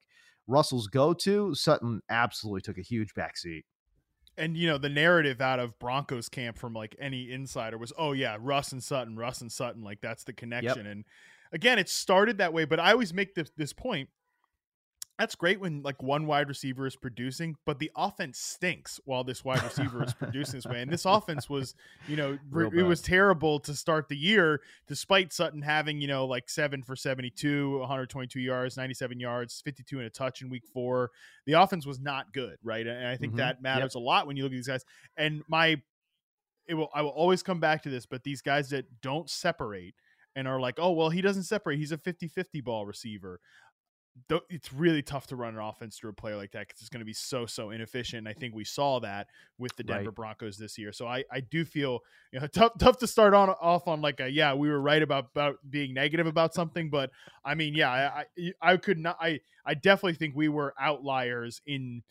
Russell's 0.49 0.89
go 0.89 1.13
to, 1.15 1.55
Sutton 1.55 2.01
absolutely 2.11 2.63
took 2.63 2.79
a 2.79 2.83
huge 2.83 3.15
backseat. 3.15 3.63
And 4.39 4.57
you 4.57 4.67
know 4.67 4.79
the 4.79 4.89
narrative 4.89 5.41
out 5.41 5.61
of 5.61 5.79
Broncos 5.79 6.29
camp 6.29 6.59
from 6.59 6.75
like 6.75 6.95
any 7.01 7.31
insider 7.31 7.79
was, 7.79 7.93
oh 7.97 8.13
yeah, 8.13 8.37
Russ 8.39 8.73
and 8.73 8.83
Sutton, 8.83 9.17
Russ 9.17 9.41
and 9.41 9.51
Sutton, 9.51 9.83
like 9.83 10.01
that's 10.01 10.25
the 10.25 10.33
connection. 10.33 10.85
Yep. 10.85 10.93
And 10.93 11.05
again, 11.53 11.79
it 11.79 11.89
started 11.89 12.39
that 12.39 12.53
way, 12.53 12.65
but 12.65 12.81
I 12.81 12.93
always 12.93 13.15
make 13.15 13.35
this 13.35 13.51
this 13.57 13.73
point 13.73 14.09
that's 15.19 15.35
great 15.35 15.61
when 15.61 15.83
like 15.83 16.03
one 16.03 16.27
wide 16.27 16.49
receiver 16.49 16.87
is 16.87 16.95
producing, 16.95 17.57
but 17.65 17.79
the 17.79 17.91
offense 17.97 18.39
stinks 18.39 19.01
while 19.07 19.25
this 19.25 19.45
wide 19.45 19.63
receiver 19.63 20.05
is 20.05 20.13
producing 20.13 20.59
this 20.59 20.67
way. 20.67 20.83
And 20.83 20.93
this 20.93 21.07
offense 21.07 21.49
was, 21.49 21.75
you 22.07 22.17
know, 22.17 22.39
it 22.75 22.83
was 22.83 23.01
terrible 23.01 23.59
to 23.61 23.75
start 23.75 24.09
the 24.09 24.17
year, 24.17 24.61
despite 24.87 25.33
Sutton 25.33 25.63
having, 25.63 26.01
you 26.01 26.09
know, 26.09 26.27
like 26.27 26.51
seven 26.51 26.83
for 26.83 26.95
72, 26.95 27.79
122 27.79 28.41
yards, 28.41 28.77
97 28.77 29.19
yards, 29.19 29.63
52 29.65 29.99
and 29.99 30.07
a 30.07 30.11
touch 30.11 30.43
in 30.43 30.51
week 30.51 30.67
four. 30.67 31.11
The 31.47 31.55
offense 31.55 31.87
was 31.87 31.99
not 31.99 32.35
good, 32.35 32.59
right? 32.63 32.87
And 32.87 33.07
I 33.07 33.17
think 33.17 33.33
mm-hmm. 33.33 33.39
that 33.39 33.63
matters 33.63 33.95
yep. 33.95 34.03
a 34.03 34.05
lot 34.05 34.27
when 34.27 34.37
you 34.37 34.43
look 34.43 34.53
at 34.53 34.57
these 34.57 34.69
guys. 34.69 34.85
And 35.17 35.43
my, 35.49 35.81
it 36.69 36.75
will, 36.75 36.91
I 36.95 37.01
will 37.01 37.11
always 37.11 37.43
come 37.43 37.61
back 37.61 37.83
to 37.85 37.91
this, 37.91 38.05
but 38.05 38.23
these 38.23 38.43
guys 38.43 38.69
that 38.71 38.85
don't 39.01 39.31
separate 39.31 39.95
and 40.35 40.47
are 40.47 40.61
like, 40.61 40.75
oh, 40.79 40.93
well, 40.93 41.09
he 41.09 41.23
doesn't 41.23 41.45
separate. 41.45 41.79
He's 41.79 41.93
a 41.93 41.99
50 41.99 42.29
50 42.29 42.61
ball 42.61 42.85
receiver 42.85 43.41
it's 44.49 44.73
really 44.73 45.03
tough 45.03 45.27
to 45.29 45.37
run 45.37 45.55
an 45.55 45.61
offense 45.61 45.99
through 45.99 46.11
a 46.11 46.15
player 46.15 46.37
like 46.37 46.53
that 46.53 46.67
because 46.67 46.81
it's 46.81 46.89
going 46.89 47.01
to 47.01 47.07
be 47.07 47.13
so 47.13 47.47
so 47.47 47.71
inefficient. 47.71 48.27
And 48.27 48.29
I 48.29 48.33
think 48.33 48.55
we 48.55 48.65
saw 48.65 49.01
that 49.01 49.29
with 49.59 49.77
the 49.77 49.83
Denver 49.83 50.11
right. 50.11 50.15
Broncos 50.15 50.57
this 50.57 50.79
year. 50.79 50.93
So 50.93 51.07
I 51.07 51.25
I 51.31 51.41
do 51.41 51.65
feel 51.65 52.01
you 52.33 52.41
know 52.41 52.47
tough 52.53 52.73
tough 52.79 52.99
to 52.99 53.07
start 53.07 53.35
on 53.35 53.51
off 53.51 53.89
on 53.89 54.01
like 54.01 54.21
a 54.21 54.29
yeah 54.29 54.55
we 54.55 54.69
were 54.69 54.81
right 54.81 55.03
about 55.03 55.27
about 55.35 55.59
being 55.69 55.95
negative 55.95 56.27
about 56.27 56.55
something, 56.55 56.91
but 56.91 57.11
I 57.45 57.55
mean 57.55 57.75
yeah 57.75 57.91
I 57.91 58.25
I, 58.39 58.73
I 58.73 58.77
could 58.77 58.99
not 58.99 59.17
I 59.21 59.41
I 59.65 59.75
definitely 59.75 60.15
think 60.15 60.35
we 60.35 60.49
were 60.49 60.75
outliers 60.81 61.61
in 61.67 62.03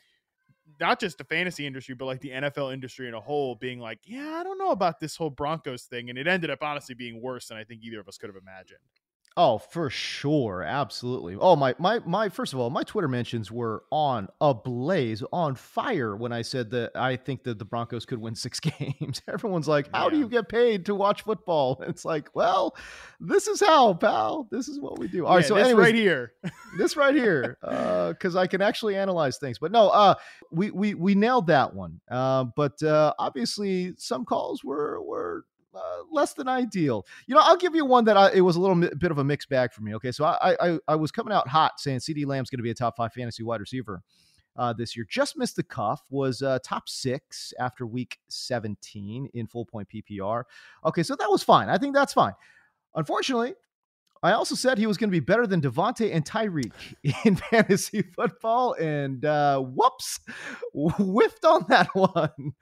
not 0.80 1.00
just 1.00 1.18
the 1.18 1.24
fantasy 1.24 1.66
industry, 1.66 1.96
but 1.96 2.06
like 2.06 2.22
the 2.22 2.32
NFL 2.32 2.74
industry 2.74 3.08
in 3.08 3.14
a 3.14 3.20
whole, 3.20 3.56
being 3.56 3.80
like, 3.80 4.00
yeah, 4.04 4.38
I 4.40 4.44
don't 4.44 4.58
know 4.58 4.72
about 4.72 5.00
this 5.00 5.16
whole 5.16 5.30
Broncos 5.30 5.84
thing, 5.84 6.10
and 6.10 6.18
it 6.18 6.28
ended 6.28 6.50
up 6.50 6.60
honestly 6.62 6.96
being 6.96 7.22
worse 7.22 7.48
than 7.48 7.58
I 7.58 7.64
think 7.64 7.82
either 7.84 8.00
of 8.00 8.08
us 8.08 8.18
could 8.18 8.30
have 8.30 8.42
imagined. 8.42 8.80
Oh, 9.38 9.58
for 9.58 9.90
sure, 9.90 10.64
absolutely. 10.64 11.36
Oh, 11.38 11.58
my 11.58 11.76
my 11.78 12.00
my 12.06 12.30
first 12.30 12.54
of 12.54 12.60
all, 12.60 12.70
my 12.70 12.84
Twitter 12.84 13.10
mentions 13.10 13.52
were 13.52 13.84
on 13.92 14.30
a 14.40 14.54
blaze, 14.54 15.22
on 15.34 15.56
fire 15.56 16.16
when 16.16 16.32
I 16.32 16.42
said 16.42 16.72
that 16.72 16.96
I 16.96 17.18
think 17.18 17.44
that 17.44 17.60
the 17.60 17.66
Broncos 17.66 18.06
could 18.06 18.20
win 18.20 18.34
6 18.34 18.60
games. 18.62 19.22
Everyone's 19.28 19.68
like, 19.68 19.90
"How 19.94 20.06
yeah. 20.06 20.10
do 20.12 20.18
you 20.20 20.30
get 20.30 20.48
paid 20.48 20.86
to 20.86 20.96
watch 20.96 21.24
football?" 21.24 21.84
it's 21.88 22.06
like, 22.06 22.34
"Well, 22.34 22.78
this 23.20 23.48
is 23.48 23.60
how, 23.60 23.94
pal. 23.96 24.48
This 24.52 24.70
is 24.70 24.80
what 24.80 25.00
we 25.00 25.10
do." 25.10 25.26
All 25.26 25.34
yeah, 25.34 25.38
right, 25.38 25.46
so 25.46 25.56
anyways, 25.58 25.76
right 25.76 25.96
here. 25.96 26.32
this 26.78 26.96
right 26.96 27.16
here 27.16 27.58
uh 27.62 28.14
cuz 28.20 28.38
I 28.38 28.48
can 28.48 28.62
actually 28.62 28.96
analyze 28.96 29.38
things. 29.38 29.60
But 29.60 29.74
no, 29.74 29.90
uh 29.90 30.16
we 30.52 30.72
we 30.72 30.94
we 30.94 31.14
nailed 31.14 31.48
that 31.48 31.74
one. 31.74 32.00
Uh, 32.10 32.46
but 32.56 32.82
uh 32.82 33.14
obviously 33.20 33.96
some 33.98 34.24
calls 34.24 34.64
were 34.64 35.02
were 35.02 35.44
uh, 35.76 36.04
less 36.12 36.34
than 36.34 36.48
ideal. 36.48 37.06
You 37.28 37.36
know, 37.36 37.42
I'll 37.44 37.58
give 37.58 37.76
you 37.76 37.86
one 37.86 38.06
that 38.06 38.18
I, 38.18 38.32
it 38.32 38.42
was 38.42 38.56
a 38.56 38.62
little 38.62 38.76
bit 38.76 39.12
of 39.12 39.18
a 39.18 39.24
mixed 39.24 39.50
bag 39.50 39.74
for 39.74 39.82
me. 39.82 39.96
Okay, 39.96 40.12
so 40.12 40.26
I 40.26 40.56
I, 40.60 40.80
I 40.88 40.96
was 40.96 41.12
coming 41.12 41.34
out 41.34 41.48
hot 41.48 41.80
saying 41.80 42.00
CeeDee 42.00 42.26
Lamb's 42.26 42.50
going 42.50 42.60
to 42.60 42.64
be 42.64 42.72
a 42.72 42.76
top 42.76 42.98
five 42.98 43.14
fantasy 43.14 43.44
wide 43.44 43.60
receiver 43.62 44.02
uh, 44.58 44.74
this 44.74 44.96
year. 44.96 45.06
Just 45.10 45.38
missed 45.38 45.56
the 45.56 45.64
cuff. 45.64 46.02
Was 46.10 46.42
uh, 46.42 46.60
top 46.64 46.88
six 46.90 47.54
after 47.60 47.86
week 47.86 48.20
17 48.30 49.30
in 49.34 49.48
full 49.48 49.66
point 49.66 49.88
PPR. 49.90 50.44
Okay, 50.86 51.04
so 51.04 51.16
that 51.16 51.30
was 51.30 51.44
fine. 51.44 51.70
I 51.70 51.78
think 51.78 51.96
that's 51.96 52.14
fine. 52.14 52.34
Unfortunately, 52.96 53.54
I 54.24 54.32
also 54.32 54.56
said 54.56 54.78
he 54.78 54.88
was 54.88 54.98
going 54.98 55.10
to 55.10 55.16
be 55.16 55.20
better 55.20 55.46
than 55.46 55.62
Davante 55.62 56.14
and 56.14 56.26
Tyreek 56.26 56.72
in 57.26 57.36
fantasy 57.36 58.02
football, 58.02 58.74
and 58.74 59.24
uh, 59.24 59.60
whoops, 59.60 60.20
whiffed 60.74 61.46
on 61.46 61.66
that 61.70 61.94
one. 61.94 62.54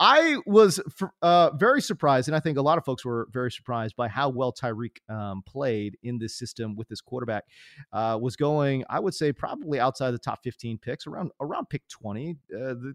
I 0.00 0.38
was 0.46 0.80
uh, 1.22 1.50
very 1.56 1.80
surprised, 1.80 2.28
and 2.28 2.36
I 2.36 2.40
think 2.40 2.58
a 2.58 2.62
lot 2.62 2.78
of 2.78 2.84
folks 2.84 3.04
were 3.04 3.28
very 3.32 3.50
surprised 3.50 3.96
by 3.96 4.08
how 4.08 4.30
well 4.30 4.52
Tyreek 4.52 4.98
um, 5.08 5.42
played 5.46 5.96
in 6.02 6.18
this 6.18 6.36
system 6.36 6.76
with 6.76 6.88
this 6.88 7.00
quarterback. 7.00 7.44
Uh, 7.92 8.18
was 8.20 8.36
going, 8.36 8.84
I 8.90 9.00
would 9.00 9.14
say, 9.14 9.32
probably 9.32 9.78
outside 9.78 10.12
the 10.12 10.18
top 10.18 10.40
15 10.42 10.78
picks, 10.78 11.06
around 11.06 11.30
around 11.40 11.68
pick 11.68 11.86
20. 11.88 12.36
Uh, 12.54 12.58
the 12.74 12.94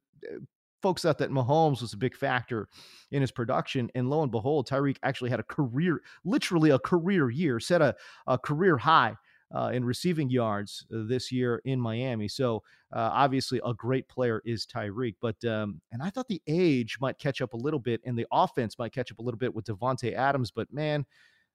folks 0.82 1.02
thought 1.02 1.18
that 1.18 1.32
Mahomes 1.32 1.82
was 1.82 1.94
a 1.94 1.98
big 1.98 2.16
factor 2.16 2.68
in 3.12 3.22
his 3.22 3.32
production. 3.32 3.90
And 3.96 4.10
lo 4.10 4.22
and 4.22 4.32
behold, 4.32 4.68
Tyreek 4.68 4.98
actually 5.04 5.30
had 5.30 5.40
a 5.40 5.44
career, 5.44 6.02
literally 6.24 6.70
a 6.70 6.80
career 6.80 7.30
year, 7.30 7.60
set 7.60 7.82
a, 7.82 7.96
a 8.28 8.38
career 8.38 8.78
high 8.78 9.16
uh, 9.54 9.72
in 9.74 9.86
receiving 9.86 10.30
yards 10.30 10.86
uh, 10.94 11.04
this 11.08 11.32
year 11.32 11.62
in 11.66 11.80
Miami. 11.80 12.28
So 12.28 12.64
uh, 12.94 13.10
obviously, 13.14 13.62
a 13.66 13.74
great 13.74 14.08
player 14.08 14.42
is 14.46 14.66
Tyreek. 14.66 15.16
But 15.22 15.44
um, 15.46 15.82
and 15.92 16.02
I 16.02 16.10
thought 16.10 16.28
the 16.28 16.42
age 16.48 16.98
might 17.00 17.18
catch 17.20 17.42
up 17.42 17.54
a 17.54 17.58
little 17.58 17.80
bit, 17.80 18.02
and 18.06 18.18
the 18.18 18.28
offense 18.32 18.78
might 18.78 18.94
catch 18.94 19.12
up 19.12 19.20
a 19.20 19.22
little 19.22 19.38
bit 19.38 19.54
with 19.54 19.66
Davante 19.66 20.14
Adams. 20.14 20.52
But 20.52 20.72
man, 20.72 21.06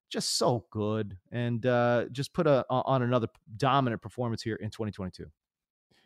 just 0.09 0.37
so 0.37 0.67
good, 0.71 1.17
and 1.31 1.65
uh, 1.67 2.07
just 2.13 2.33
put 2.33 2.47
a 2.47 2.65
on 2.69 3.03
another 3.03 3.29
dominant 3.57 4.03
performance 4.03 4.43
here 4.43 4.57
in 4.57 4.71
2022. 4.71 5.27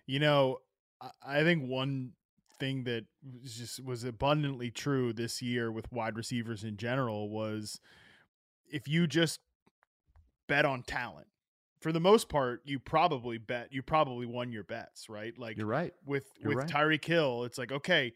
You 0.07 0.21
know, 0.21 0.59
I 1.25 1.43
think 1.43 1.69
one 1.69 2.13
thing 2.59 2.85
that 2.85 3.05
was 3.43 3.55
just 3.55 3.85
was 3.85 4.05
abundantly 4.05 4.71
true 4.71 5.13
this 5.13 5.43
year 5.43 5.71
with 5.71 5.91
wide 5.93 6.17
receivers 6.17 6.65
in 6.65 6.77
general 6.77 7.29
was 7.31 7.81
if 8.71 8.89
you 8.89 9.07
just 9.07 9.41
bet 10.49 10.65
on 10.65 10.83
talent 10.83 11.27
for 11.81 11.93
the 11.93 12.01
most 12.01 12.29
part 12.29 12.61
you 12.65 12.79
probably 12.79 13.39
bet 13.39 13.73
you 13.73 13.83
probably 13.83 14.27
won 14.27 14.53
your 14.53 14.65
bets 14.65 15.09
right? 15.09 15.33
Like 15.39 15.57
you're 15.57 15.67
right. 15.67 15.93
with 16.05 16.25
you're 16.39 16.51
with 16.51 16.59
right. 16.59 16.69
Tyreek 16.69 17.05
Hill 17.05 17.45
it's 17.45 17.59
like 17.59 17.73
okay 17.73 18.13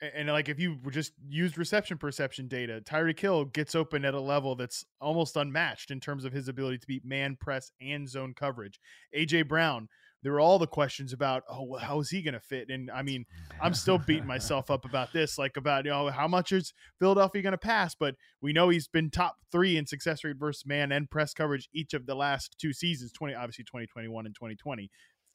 and, 0.00 0.12
and 0.14 0.28
like 0.28 0.48
if 0.48 0.58
you 0.58 0.78
just 0.90 1.12
used 1.28 1.58
reception 1.58 1.98
perception 1.98 2.48
data 2.48 2.82
Tyreek 2.84 3.18
Hill 3.18 3.46
gets 3.46 3.74
open 3.74 4.04
at 4.04 4.14
a 4.14 4.20
level 4.20 4.54
that's 4.54 4.84
almost 5.00 5.36
unmatched 5.36 5.90
in 5.90 6.00
terms 6.00 6.24
of 6.24 6.32
his 6.32 6.48
ability 6.48 6.78
to 6.78 6.86
beat 6.86 7.04
man 7.04 7.36
press 7.40 7.72
and 7.80 8.08
zone 8.08 8.34
coverage. 8.34 8.80
AJ 9.16 9.48
Brown 9.48 9.88
there 10.22 10.32
were 10.32 10.40
all 10.40 10.58
the 10.58 10.66
questions 10.66 11.12
about, 11.12 11.44
oh, 11.48 11.64
well, 11.64 11.80
how 11.80 12.00
is 12.00 12.10
he 12.10 12.22
going 12.22 12.34
to 12.34 12.40
fit? 12.40 12.68
And 12.68 12.90
I 12.90 13.02
mean, 13.02 13.24
I'm 13.60 13.74
still 13.74 13.98
beating 13.98 14.26
myself 14.28 14.70
up 14.70 14.84
about 14.84 15.12
this, 15.12 15.38
like 15.38 15.56
about, 15.56 15.84
you 15.84 15.90
know, 15.90 16.08
how 16.08 16.28
much 16.28 16.52
is 16.52 16.72
Philadelphia 16.98 17.42
going 17.42 17.52
to 17.52 17.58
pass? 17.58 17.94
But 17.94 18.16
we 18.40 18.52
know 18.52 18.68
he's 18.68 18.88
been 18.88 19.10
top 19.10 19.36
three 19.50 19.76
in 19.76 19.86
success 19.86 20.22
rate 20.24 20.36
versus 20.38 20.66
man 20.66 20.92
and 20.92 21.10
press 21.10 21.32
coverage 21.32 21.68
each 21.72 21.94
of 21.94 22.06
the 22.06 22.14
last 22.14 22.56
two 22.60 22.72
seasons, 22.72 23.12
20, 23.12 23.34
obviously 23.34 23.64
2021 23.64 24.26
and 24.26 24.34
2020. 24.34 24.90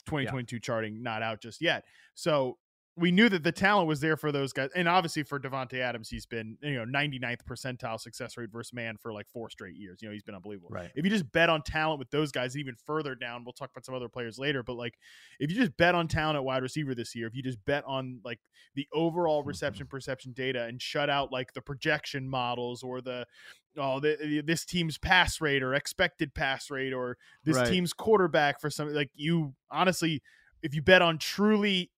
2022 0.06 0.56
yeah. 0.56 0.60
charting 0.60 1.02
not 1.02 1.24
out 1.24 1.42
just 1.42 1.62
yet. 1.62 1.84
So 2.14 2.58
we 2.98 3.12
knew 3.12 3.28
that 3.28 3.44
the 3.44 3.52
talent 3.52 3.88
was 3.88 4.00
there 4.00 4.16
for 4.16 4.32
those 4.32 4.54
guys, 4.54 4.70
and 4.74 4.88
obviously 4.88 5.24
for 5.24 5.38
Davante 5.38 5.80
Adams, 5.80 6.10
he's 6.10 6.26
been 6.26 6.58
you 6.62 6.76
know 6.76 6.86
99th 6.86 7.42
percentile 7.48 8.00
success 8.00 8.38
rate 8.38 8.50
versus 8.52 8.74
man 8.74 8.96
for 8.98 9.12
like 9.12 9.28
four 9.28 9.50
straight 9.50 9.76
years. 9.76 10.02
You 10.02 10.08
know 10.08 10.14
he's 10.14 10.24
been 10.24 10.36
unbelievable. 10.36 10.70
Right. 10.72 10.92
If 10.96 11.04
you 11.04 11.12
just 11.12 11.30
bet 11.32 11.50
on 11.50 11.62
talent 11.62 12.00
with 12.00 12.10
those 12.12 12.32
guys, 12.32 12.58
even 12.58 12.76
further 12.86 13.14
down, 13.14 13.44
we'll 13.44 13.54
talk 13.54 13.70
about 13.72 13.86
some 13.86 13.96
other 13.96 14.08
players 14.08 14.40
later. 14.40 14.64
But 14.64 14.78
like, 14.78 14.98
if 15.40 15.52
you 15.52 15.58
just 15.58 15.76
bet 15.76 15.94
on 15.94 16.08
talent 16.08 16.38
at 16.38 16.46
wide 16.46 16.64
receiver 16.64 16.96
this 16.96 17.16
year, 17.16 17.28
if 17.28 17.36
you 17.36 17.44
just 17.44 17.64
bet 17.66 17.84
on 17.86 18.22
like 18.24 18.40
the 18.76 18.88
overall 18.94 19.42
mm-hmm. 19.42 19.50
reception 19.56 19.88
perception 19.88 20.32
data 20.32 20.64
and 20.64 20.82
shut 20.82 21.10
out 21.10 21.34
like 21.34 21.54
the 21.54 21.62
projection 21.62 22.30
models 22.30 22.82
or 22.82 23.02
the 23.02 23.26
oh 23.78 24.00
the, 24.00 24.42
this 24.46 24.64
team's 24.64 24.98
pass 24.98 25.42
rate 25.42 25.62
or 25.62 25.74
expected 25.74 26.34
pass 26.34 26.72
rate 26.72 26.94
or 26.94 27.18
this 27.44 27.58
right. 27.58 27.68
team's 27.68 27.92
quarterback 27.92 28.62
for 28.62 28.70
something 28.70 28.96
like 28.96 29.10
you 29.16 29.54
honestly 29.70 30.22
if 30.62 30.74
you 30.74 30.82
bet 30.82 31.02
on 31.02 31.18
truly 31.18 31.92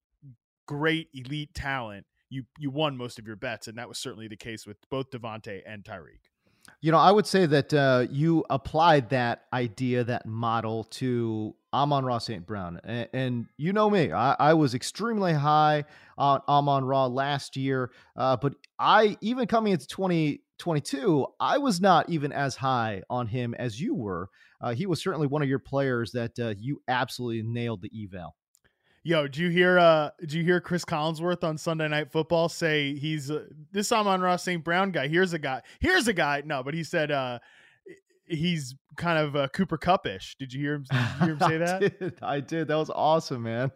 great 0.66 1.08
elite 1.14 1.54
talent, 1.54 2.06
you 2.28 2.44
you 2.58 2.70
won 2.70 2.96
most 2.96 3.18
of 3.18 3.26
your 3.26 3.36
bets, 3.36 3.68
and 3.68 3.78
that 3.78 3.88
was 3.88 3.98
certainly 3.98 4.28
the 4.28 4.36
case 4.36 4.66
with 4.66 4.76
both 4.90 5.10
Davante 5.10 5.62
and 5.66 5.84
Tyreek. 5.84 6.30
You 6.80 6.92
know, 6.92 6.98
I 6.98 7.10
would 7.10 7.26
say 7.26 7.46
that 7.46 7.72
uh, 7.72 8.06
you 8.10 8.44
applied 8.50 9.10
that 9.10 9.44
idea, 9.52 10.04
that 10.04 10.26
model 10.26 10.84
to 10.84 11.54
Amon-Ra 11.72 12.18
St. 12.18 12.46
Brown. 12.46 12.80
And, 12.84 13.08
and, 13.12 13.46
you 13.56 13.72
know 13.72 13.88
me, 13.88 14.12
I, 14.12 14.34
I, 14.38 14.54
was 14.54 14.74
extremely 14.74 15.32
high 15.32 15.84
on 16.18 16.40
Amon-Ra 16.48 17.06
last 17.06 17.56
year. 17.56 17.92
Uh, 18.16 18.36
but 18.36 18.54
I, 18.78 19.16
even 19.20 19.46
coming 19.46 19.72
into 19.72 19.86
2022, 19.86 21.26
I 21.38 21.58
was 21.58 21.80
not 21.80 22.08
even 22.08 22.32
as 22.32 22.56
high 22.56 23.02
on 23.08 23.26
him 23.28 23.54
as 23.54 23.80
you 23.80 23.94
were. 23.94 24.28
Uh, 24.60 24.74
he 24.74 24.86
was 24.86 25.00
certainly 25.00 25.26
one 25.26 25.42
of 25.42 25.48
your 25.48 25.58
players 25.58 26.12
that 26.12 26.38
uh, 26.38 26.54
you 26.58 26.82
absolutely 26.88 27.42
nailed 27.42 27.82
the 27.82 27.90
eval. 28.04 28.34
Yo, 29.06 29.22
did 29.22 29.36
you 29.36 29.50
hear? 29.50 29.78
Uh, 29.78 30.10
did 30.18 30.32
you 30.32 30.42
hear 30.42 30.60
Chris 30.60 30.84
Collinsworth 30.84 31.44
on 31.44 31.56
Sunday 31.58 31.86
Night 31.86 32.10
Football 32.10 32.48
say 32.48 32.96
he's 32.96 33.30
uh, 33.30 33.44
this 33.70 33.92
Amon-Ra 33.92 34.34
St. 34.34 34.64
Brown 34.64 34.90
guy? 34.90 35.06
Here's 35.06 35.32
a 35.32 35.38
guy. 35.38 35.62
Here's 35.78 36.08
a 36.08 36.12
guy. 36.12 36.42
No, 36.44 36.64
but 36.64 36.74
he 36.74 36.82
said 36.82 37.12
uh, 37.12 37.38
he's 38.26 38.74
kind 38.96 39.18
of 39.18 39.36
uh, 39.36 39.48
Cooper 39.48 39.78
Kuppish. 39.78 40.36
Did 40.38 40.52
you 40.52 40.60
hear 40.60 40.74
him, 40.74 40.84
hear 41.20 41.28
him 41.34 41.38
say 41.40 41.58
that? 41.58 41.74
I 41.74 41.88
did. 41.88 42.18
I 42.22 42.40
did. 42.40 42.68
That 42.68 42.76
was 42.76 42.90
awesome, 42.90 43.42
man. 43.42 43.70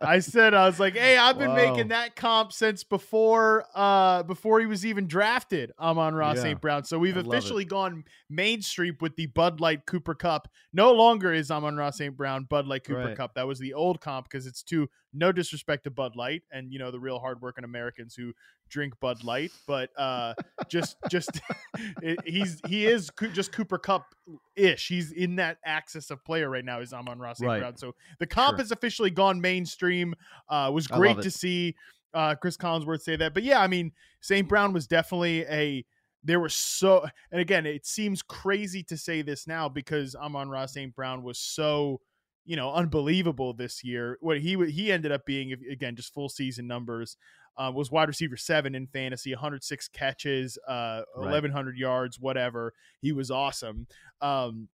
I 0.00 0.20
said 0.20 0.54
I 0.54 0.66
was 0.66 0.78
like, 0.80 0.96
"Hey, 0.96 1.16
I've 1.16 1.38
been 1.38 1.54
making 1.54 1.88
that 1.88 2.16
comp 2.16 2.52
since 2.52 2.84
before 2.84 3.64
uh 3.74 4.22
before 4.22 4.60
he 4.60 4.66
was 4.66 4.86
even 4.86 5.06
drafted." 5.06 5.72
Amon-Ra 5.78 6.32
yeah. 6.32 6.42
St. 6.42 6.60
Brown. 6.60 6.84
So 6.84 6.98
we've 6.98 7.16
I 7.16 7.20
officially 7.20 7.64
gone 7.64 8.04
mainstream 8.30 8.96
with 9.00 9.16
the 9.16 9.26
Bud 9.26 9.60
Light 9.60 9.86
Cooper 9.86 10.14
Kupp. 10.14 10.48
No 10.72 10.92
longer 10.92 11.32
is 11.32 11.50
Amon-Ra 11.50 11.90
St. 11.90 12.16
Brown 12.16 12.44
Bud 12.44 12.66
Light 12.66 12.84
Cooper 12.84 13.06
right. 13.06 13.16
Kupp. 13.16 13.34
That 13.34 13.46
was 13.46 13.58
the 13.58 13.74
old 13.74 14.00
comp 14.00 14.28
because 14.30 14.46
it's 14.46 14.62
too 14.62 14.88
no 15.12 15.32
disrespect 15.32 15.84
to 15.84 15.90
Bud 15.90 16.14
Light 16.16 16.42
and 16.52 16.72
you 16.72 16.78
know 16.78 16.90
the 16.90 17.00
real 17.00 17.18
hardworking 17.18 17.64
Americans 17.64 18.14
who 18.14 18.32
drink 18.68 18.94
Bud 19.00 19.24
Light, 19.24 19.52
but 19.66 19.90
uh 19.98 20.34
just 20.68 20.96
just 21.10 21.40
it, 22.02 22.18
he's 22.24 22.60
he 22.66 22.86
is 22.86 23.10
just 23.32 23.52
Cooper 23.52 23.78
Kupp 23.78 24.14
ish. 24.54 24.88
He's 24.88 25.12
in 25.12 25.36
that 25.36 25.58
axis 25.64 26.10
of 26.10 26.24
player 26.24 26.48
right 26.50 26.64
now. 26.64 26.80
Is 26.80 26.92
Amon-Ra 26.92 27.34
St. 27.34 27.48
Right. 27.48 27.60
Brown. 27.60 27.76
So 27.76 27.94
the 28.18 28.26
comp 28.26 28.52
sure. 28.52 28.58
has 28.58 28.72
officially 28.72 29.10
gone 29.10 29.40
mainstream. 29.40 30.14
Uh, 30.48 30.70
was 30.72 30.86
great 30.86 31.20
to 31.22 31.30
see 31.30 31.74
uh, 32.16 32.34
Chris 32.34 32.56
Collinsworth 32.56 33.02
say 33.02 33.16
that. 33.16 33.34
But 33.34 33.42
yeah, 33.42 33.60
I 33.60 33.66
mean, 33.66 33.92
St. 34.20 34.48
Brown 34.48 34.72
was 34.72 34.86
definitely 34.86 35.42
a. 35.42 35.84
There 36.24 36.40
were 36.40 36.48
so, 36.48 37.06
and 37.30 37.40
again, 37.40 37.66
it 37.66 37.86
seems 37.86 38.20
crazy 38.20 38.82
to 38.84 38.96
say 38.96 39.22
this 39.22 39.46
now 39.46 39.68
because 39.68 40.16
Amon-Ra 40.16 40.66
St. 40.66 40.92
Brown 40.92 41.22
was 41.22 41.38
so, 41.38 42.00
you 42.44 42.56
know, 42.56 42.72
unbelievable 42.72 43.52
this 43.52 43.84
year. 43.84 44.18
What 44.20 44.40
he 44.40 44.56
he 44.72 44.90
ended 44.90 45.12
up 45.12 45.24
being, 45.24 45.52
again, 45.70 45.94
just 45.94 46.12
full 46.12 46.28
season 46.28 46.66
numbers. 46.66 47.16
Uh, 47.58 47.72
was 47.74 47.90
wide 47.90 48.08
receiver 48.08 48.36
seven 48.36 48.74
in 48.74 48.86
fantasy, 48.86 49.32
106 49.32 49.88
catches, 49.88 50.58
uh, 50.68 51.02
right. 51.16 51.24
1100 51.24 51.78
yards, 51.78 52.20
whatever. 52.20 52.74
He 53.00 53.12
was 53.12 53.30
awesome. 53.30 53.86
Um, 54.20 54.68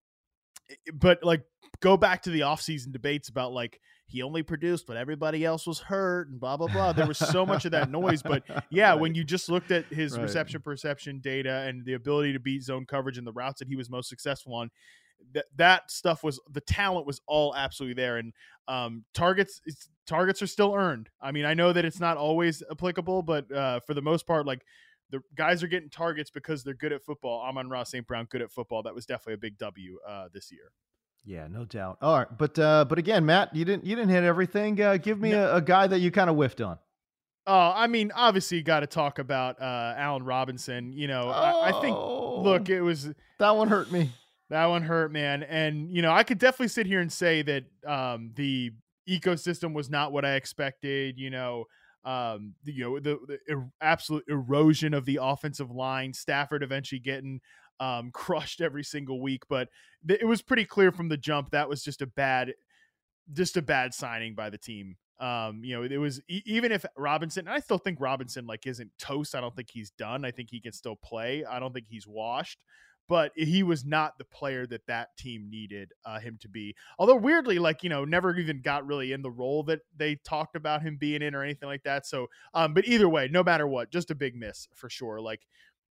but 0.93 1.23
like, 1.23 1.43
go 1.81 1.97
back 1.97 2.23
to 2.23 2.29
the 2.29 2.41
offseason 2.41 2.91
debates 2.91 3.29
about 3.29 3.51
like 3.51 3.79
he 4.07 4.23
only 4.23 4.43
produced 4.43 4.87
when 4.87 4.97
everybody 4.97 5.45
else 5.45 5.67
was 5.67 5.79
hurt 5.79 6.29
and 6.29 6.39
blah 6.39 6.57
blah 6.57 6.67
blah. 6.67 6.93
There 6.93 7.07
was 7.07 7.17
so 7.17 7.45
much 7.45 7.65
of 7.65 7.71
that 7.71 7.91
noise, 7.91 8.21
but 8.21 8.43
yeah, 8.69 8.89
right. 8.89 8.99
when 8.99 9.15
you 9.15 9.23
just 9.23 9.49
looked 9.49 9.71
at 9.71 9.85
his 9.85 10.13
right. 10.13 10.23
reception 10.23 10.61
perception 10.61 11.19
data 11.19 11.65
and 11.67 11.85
the 11.85 11.93
ability 11.93 12.33
to 12.33 12.39
beat 12.39 12.63
zone 12.63 12.85
coverage 12.85 13.17
and 13.17 13.25
the 13.25 13.31
routes 13.31 13.59
that 13.59 13.67
he 13.67 13.75
was 13.75 13.89
most 13.89 14.09
successful 14.09 14.55
on, 14.55 14.71
that 15.33 15.45
that 15.57 15.91
stuff 15.91 16.23
was 16.23 16.39
the 16.51 16.61
talent 16.61 17.05
was 17.05 17.21
all 17.27 17.55
absolutely 17.55 18.01
there 18.01 18.17
and 18.17 18.33
um, 18.69 19.03
targets 19.13 19.61
targets 20.05 20.41
are 20.41 20.47
still 20.47 20.73
earned 20.73 21.09
i 21.21 21.31
mean 21.31 21.45
i 21.45 21.53
know 21.53 21.73
that 21.73 21.85
it's 21.85 21.99
not 21.99 22.17
always 22.17 22.63
applicable 22.71 23.21
but 23.21 23.51
uh, 23.51 23.79
for 23.81 23.93
the 23.93 24.01
most 24.01 24.25
part 24.25 24.45
like 24.45 24.61
the 25.11 25.19
guys 25.35 25.63
are 25.63 25.67
getting 25.67 25.89
targets 25.89 26.29
because 26.29 26.63
they're 26.63 26.75
good 26.75 26.93
at 26.93 27.03
football 27.03 27.41
Amon-Ra 27.41 27.83
st 27.83 28.07
brown 28.07 28.25
good 28.29 28.41
at 28.41 28.51
football 28.51 28.83
that 28.83 28.95
was 28.95 29.05
definitely 29.05 29.33
a 29.33 29.37
big 29.37 29.57
w 29.57 29.97
uh, 30.07 30.29
this 30.33 30.51
year 30.51 30.71
yeah 31.25 31.47
no 31.47 31.65
doubt 31.65 31.97
all 32.01 32.17
right 32.17 32.37
but 32.37 32.57
uh, 32.57 32.85
but 32.87 32.97
again 32.97 33.25
matt 33.25 33.53
you 33.55 33.65
didn't 33.65 33.85
you 33.85 33.95
didn't 33.95 34.11
hit 34.11 34.23
everything 34.23 34.79
uh, 34.81 34.97
give 34.97 35.19
me 35.19 35.31
no. 35.31 35.51
a, 35.51 35.55
a 35.55 35.61
guy 35.61 35.87
that 35.87 35.99
you 35.99 36.11
kind 36.11 36.29
of 36.29 36.35
whiffed 36.35 36.61
on 36.61 36.77
Oh, 37.47 37.73
I 37.75 37.87
mean, 37.87 38.11
obviously, 38.13 38.57
you 38.57 38.63
got 38.63 38.81
to 38.81 38.87
talk 38.87 39.17
about 39.17 39.59
uh, 39.59 39.95
Allen 39.97 40.23
Robinson. 40.23 40.93
You 40.93 41.07
know, 41.07 41.23
oh, 41.29 41.31
I, 41.31 41.69
I, 41.69 41.81
think. 41.81 41.97
Look, 41.97 42.69
it 42.69 42.81
was 42.81 43.09
that 43.39 43.55
one 43.55 43.69
hurt 43.69 43.91
me. 43.91 44.11
That 44.49 44.65
one 44.65 44.81
hurt, 44.81 45.11
man. 45.11 45.43
And 45.43 45.91
you 45.91 46.01
know, 46.01 46.11
I 46.11 46.23
could 46.23 46.39
definitely 46.39 46.69
sit 46.69 46.87
here 46.87 47.01
and 47.01 47.11
say 47.11 47.41
that 47.43 47.63
um, 47.87 48.31
the 48.35 48.71
ecosystem 49.07 49.73
was 49.73 49.89
not 49.89 50.11
what 50.11 50.25
I 50.25 50.35
expected. 50.35 51.19
You 51.19 51.29
know, 51.29 51.65
um, 52.03 52.55
you 52.65 52.83
know 52.83 52.99
the, 52.99 53.19
the 53.27 53.55
er- 53.55 53.69
absolute 53.81 54.23
erosion 54.27 54.93
of 54.93 55.05
the 55.05 55.19
offensive 55.21 55.69
line. 55.69 56.13
Stafford 56.13 56.63
eventually 56.63 56.99
getting 56.99 57.41
um, 57.79 58.09
crushed 58.13 58.59
every 58.61 58.83
single 58.83 59.21
week, 59.21 59.43
but 59.49 59.69
th- 60.07 60.21
it 60.21 60.25
was 60.25 60.41
pretty 60.41 60.65
clear 60.65 60.91
from 60.91 61.09
the 61.09 61.17
jump 61.17 61.51
that 61.51 61.69
was 61.69 61.83
just 61.83 62.01
a 62.01 62.07
bad, 62.07 62.53
just 63.31 63.55
a 63.55 63.61
bad 63.61 63.93
signing 63.93 64.33
by 64.33 64.49
the 64.49 64.57
team. 64.57 64.95
Um, 65.19 65.61
you 65.63 65.75
know, 65.75 65.83
it 65.83 65.97
was 65.97 66.21
e- 66.27 66.41
even 66.45 66.71
if 66.71 66.85
Robinson, 66.97 67.47
I 67.47 67.59
still 67.59 67.77
think 67.77 67.99
Robinson 67.99 68.47
like 68.47 68.65
isn't 68.65 68.89
toast. 68.97 69.35
I 69.35 69.41
don't 69.41 69.55
think 69.55 69.69
he's 69.71 69.91
done. 69.91 70.25
I 70.25 70.31
think 70.31 70.49
he 70.49 70.59
can 70.59 70.71
still 70.71 70.95
play. 70.95 71.45
I 71.45 71.59
don't 71.59 71.73
think 71.73 71.85
he's 71.87 72.07
washed 72.07 72.57
but 73.09 73.31
he 73.35 73.63
was 73.63 73.83
not 73.83 74.17
the 74.19 74.23
player 74.23 74.67
that 74.67 74.85
that 74.85 75.17
team 75.17 75.49
needed 75.49 75.91
uh, 76.05 76.19
him 76.19 76.37
to 76.39 76.47
be. 76.47 76.75
Although 76.99 77.15
weirdly, 77.15 77.57
like 77.57 77.83
you 77.83 77.89
know, 77.89 78.05
never 78.05 78.37
even 78.37 78.61
got 78.61 78.85
really 78.85 79.11
in 79.11 79.23
the 79.23 79.31
role 79.31 79.63
that 79.63 79.81
they 79.97 80.15
talked 80.23 80.55
about 80.55 80.83
him 80.83 80.95
being 80.95 81.23
in 81.23 81.33
or 81.33 81.43
anything 81.43 81.67
like 81.67 81.83
that. 81.83 82.05
So, 82.05 82.27
um, 82.53 82.75
but 82.75 82.87
either 82.87 83.09
way, 83.09 83.27
no 83.29 83.43
matter 83.43 83.67
what, 83.67 83.91
just 83.91 84.11
a 84.11 84.15
big 84.15 84.35
miss 84.35 84.67
for 84.75 84.89
sure. 84.89 85.19
Like 85.19 85.41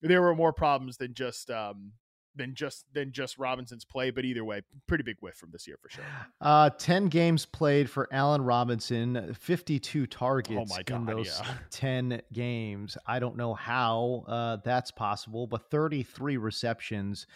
there 0.03 0.21
were 0.21 0.37
more 0.37 0.53
problems 0.53 0.99
than 0.99 1.15
just 1.15 1.51
um 1.51 1.93
than 2.37 2.55
just 2.55 2.85
than 2.93 3.13
just 3.13 3.39
Robinson's 3.39 3.85
play. 3.85 4.11
But 4.11 4.25
either 4.25 4.45
way, 4.45 4.63
pretty 4.87 5.03
big 5.03 5.17
whiff 5.21 5.35
from 5.35 5.51
this 5.51 5.67
year 5.67 5.77
for 5.81 5.89
sure. 5.89 6.05
Uh, 6.41 6.71
ten 6.71 7.07
games 7.07 7.47
played 7.47 7.89
for 7.91 8.09
Allen 8.13 8.43
Robinson, 8.43 9.35
fifty-two 9.39 10.07
targets 10.07 10.73
Oh 10.73 10.83
God, 10.85 10.97
in 10.97 11.07
those 11.07 11.41
yeah. 11.43 11.55
ten 11.71 12.23
games. 12.33 12.97
I 13.07 13.19
don't 13.19 13.37
know 13.37 13.55
how 13.55 14.25
uh, 14.27 14.59
that's 14.65 14.91
possible, 14.91 15.47
but 15.47 15.71
thirty-three 15.71 16.37
receptions. 16.37 17.27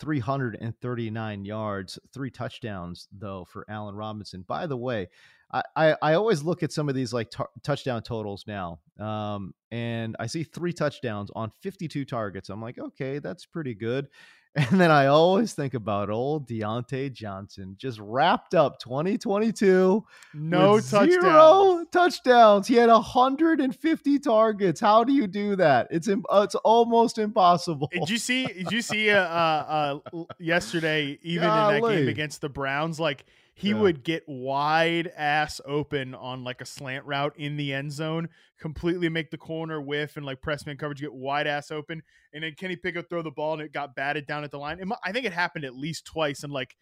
339 0.00 1.44
yards, 1.44 1.98
three 2.10 2.30
touchdowns 2.30 3.06
though 3.12 3.44
for 3.44 3.66
Allen 3.68 3.94
Robinson. 3.94 4.46
By 4.48 4.66
the 4.66 4.76
way, 4.76 5.08
I, 5.52 5.62
I, 5.76 5.96
I 6.02 6.14
always 6.14 6.42
look 6.42 6.62
at 6.62 6.72
some 6.72 6.88
of 6.88 6.94
these 6.94 7.12
like 7.12 7.32
touchdown 7.62 8.02
totals 8.02 8.44
now, 8.46 8.80
um, 8.98 9.52
and 9.70 10.16
I 10.18 10.26
see 10.26 10.44
three 10.44 10.72
touchdowns 10.72 11.30
on 11.34 11.50
52 11.60 12.04
targets. 12.04 12.48
I'm 12.48 12.62
like, 12.62 12.78
okay, 12.78 13.18
that's 13.18 13.46
pretty 13.46 13.74
good. 13.74 14.08
And 14.56 14.80
then 14.80 14.90
I 14.90 15.06
always 15.06 15.52
think 15.52 15.74
about 15.74 16.10
old 16.10 16.48
Diontae 16.48 17.12
Johnson, 17.12 17.76
just 17.78 18.00
wrapped 18.00 18.52
up 18.52 18.80
2022. 18.80 20.04
No 20.34 20.80
touchdowns. 20.80 21.12
Zero 21.12 21.84
touchdowns. 21.92 22.66
He 22.66 22.74
had 22.74 22.88
150 22.88 24.18
targets. 24.18 24.80
How 24.80 25.04
do 25.04 25.12
you 25.12 25.28
do 25.28 25.54
that? 25.56 25.86
It's 25.92 26.08
uh, 26.08 26.16
it's 26.42 26.56
almost 26.56 27.18
impossible. 27.18 27.88
Did 27.92 28.10
you 28.10 28.18
see? 28.18 28.46
Did 28.46 28.72
you 28.72 28.82
see? 28.82 29.10
Uh, 29.10 29.22
uh, 29.22 29.98
uh, 30.12 30.24
yesterday, 30.40 31.16
even 31.22 31.44
in 31.44 31.50
that 31.50 31.82
game 31.82 32.08
against 32.08 32.40
the 32.40 32.48
Browns, 32.48 32.98
like 32.98 33.24
he 33.60 33.70
Yeah. 33.70 33.80
would 33.80 34.02
get 34.02 34.24
wide 34.26 35.08
ass 35.16 35.60
open 35.64 36.14
on 36.14 36.44
like 36.44 36.60
a 36.60 36.64
slant 36.64 37.04
route 37.04 37.34
in 37.36 37.56
the 37.56 37.72
end 37.74 37.92
zone, 37.92 38.28
completely 38.58 39.08
make 39.08 39.30
the 39.30 39.38
corner 39.38 39.80
whiff 39.80 40.16
and 40.16 40.24
like 40.24 40.40
press 40.40 40.64
man 40.66 40.76
coverage, 40.76 41.00
get 41.00 41.12
wide 41.12 41.46
ass 41.46 41.70
open, 41.70 42.02
and 42.32 42.42
then 42.42 42.54
Kenny 42.56 42.76
Pickett 42.76 43.08
throw 43.08 43.22
the 43.22 43.30
ball 43.30 43.54
and 43.54 43.62
it 43.62 43.72
got 43.72 43.94
batted 43.94 44.26
down 44.26 44.44
at 44.44 44.50
the 44.50 44.58
line. 44.58 44.78
Mu- 44.82 44.94
I 45.04 45.12
think 45.12 45.26
it 45.26 45.32
happened 45.32 45.64
at 45.64 45.74
least 45.74 46.04
twice, 46.06 46.42
and 46.42 46.52
like 46.52 46.74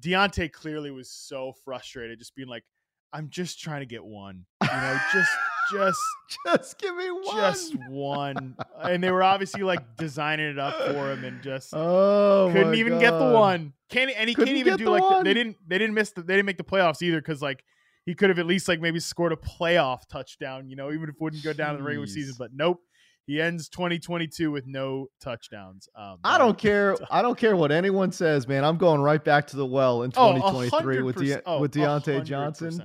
Diontae 0.00 0.52
clearly 0.52 0.90
was 0.90 1.10
so 1.10 1.52
frustrated, 1.64 2.18
just 2.18 2.34
being 2.34 2.48
like, 2.48 2.64
"I'm 3.12 3.28
just 3.30 3.60
trying 3.60 3.80
to 3.80 3.86
get 3.86 4.04
one, 4.04 4.46
you 4.62 4.68
know, 4.68 4.98
just." 5.12 5.30
Just 5.72 5.98
just 6.46 6.78
give 6.78 6.94
me 6.96 7.10
one. 7.10 7.36
just 7.36 7.74
one. 7.88 8.56
And 8.82 9.02
they 9.02 9.10
were 9.10 9.22
obviously 9.22 9.62
like 9.62 9.96
designing 9.96 10.46
it 10.50 10.58
up 10.58 10.74
for 10.76 11.12
him 11.12 11.24
and 11.24 11.42
just 11.42 11.70
oh, 11.74 12.50
couldn't 12.52 12.74
even 12.74 12.98
get 12.98 13.12
the 13.12 13.30
one. 13.30 13.72
Can't 13.90 14.10
and 14.16 14.28
he 14.28 14.34
Couldn't 14.34 14.54
can't 14.54 14.58
even 14.66 14.76
do 14.76 14.84
the 14.86 14.90
like 14.90 15.02
the- 15.18 15.22
they 15.24 15.34
didn't 15.34 15.56
they 15.66 15.78
didn't 15.78 15.94
miss 15.94 16.10
the, 16.12 16.22
they 16.22 16.34
didn't 16.36 16.46
make 16.46 16.58
the 16.58 16.64
playoffs 16.64 17.02
either 17.02 17.20
because 17.20 17.40
like 17.40 17.64
he 18.06 18.14
could 18.14 18.28
have 18.28 18.38
at 18.38 18.46
least 18.46 18.68
like 18.68 18.80
maybe 18.80 19.00
scored 19.00 19.32
a 19.32 19.36
playoff 19.36 20.00
touchdown, 20.10 20.68
you 20.68 20.76
know, 20.76 20.88
even 20.92 21.04
if 21.04 21.10
it 21.10 21.20
wouldn't 21.20 21.42
go 21.42 21.52
down 21.52 21.74
in 21.76 21.80
the 21.80 21.86
regular 21.86 22.06
season. 22.06 22.34
But 22.38 22.50
nope. 22.52 22.80
He 23.26 23.40
ends 23.40 23.70
2022 23.70 24.50
with 24.50 24.66
no 24.66 25.06
touchdowns. 25.18 25.88
Um, 25.96 26.18
I 26.24 26.36
don't 26.36 26.58
care. 26.66 26.94
I 27.10 27.22
don't 27.22 27.38
care 27.38 27.56
what 27.56 27.72
anyone 27.72 28.12
says, 28.12 28.46
man. 28.46 28.64
I'm 28.64 28.76
going 28.76 29.00
right 29.00 29.24
back 29.24 29.46
to 29.46 29.56
the 29.56 29.64
well 29.64 30.02
in 30.02 30.12
Oh, 30.14 30.34
2023 30.34 31.00
with 31.02 31.16
De- 31.16 31.42
Oh, 31.46 31.60
with 31.60 31.72
Diontae 31.72 32.22
Johnson. 32.22 32.84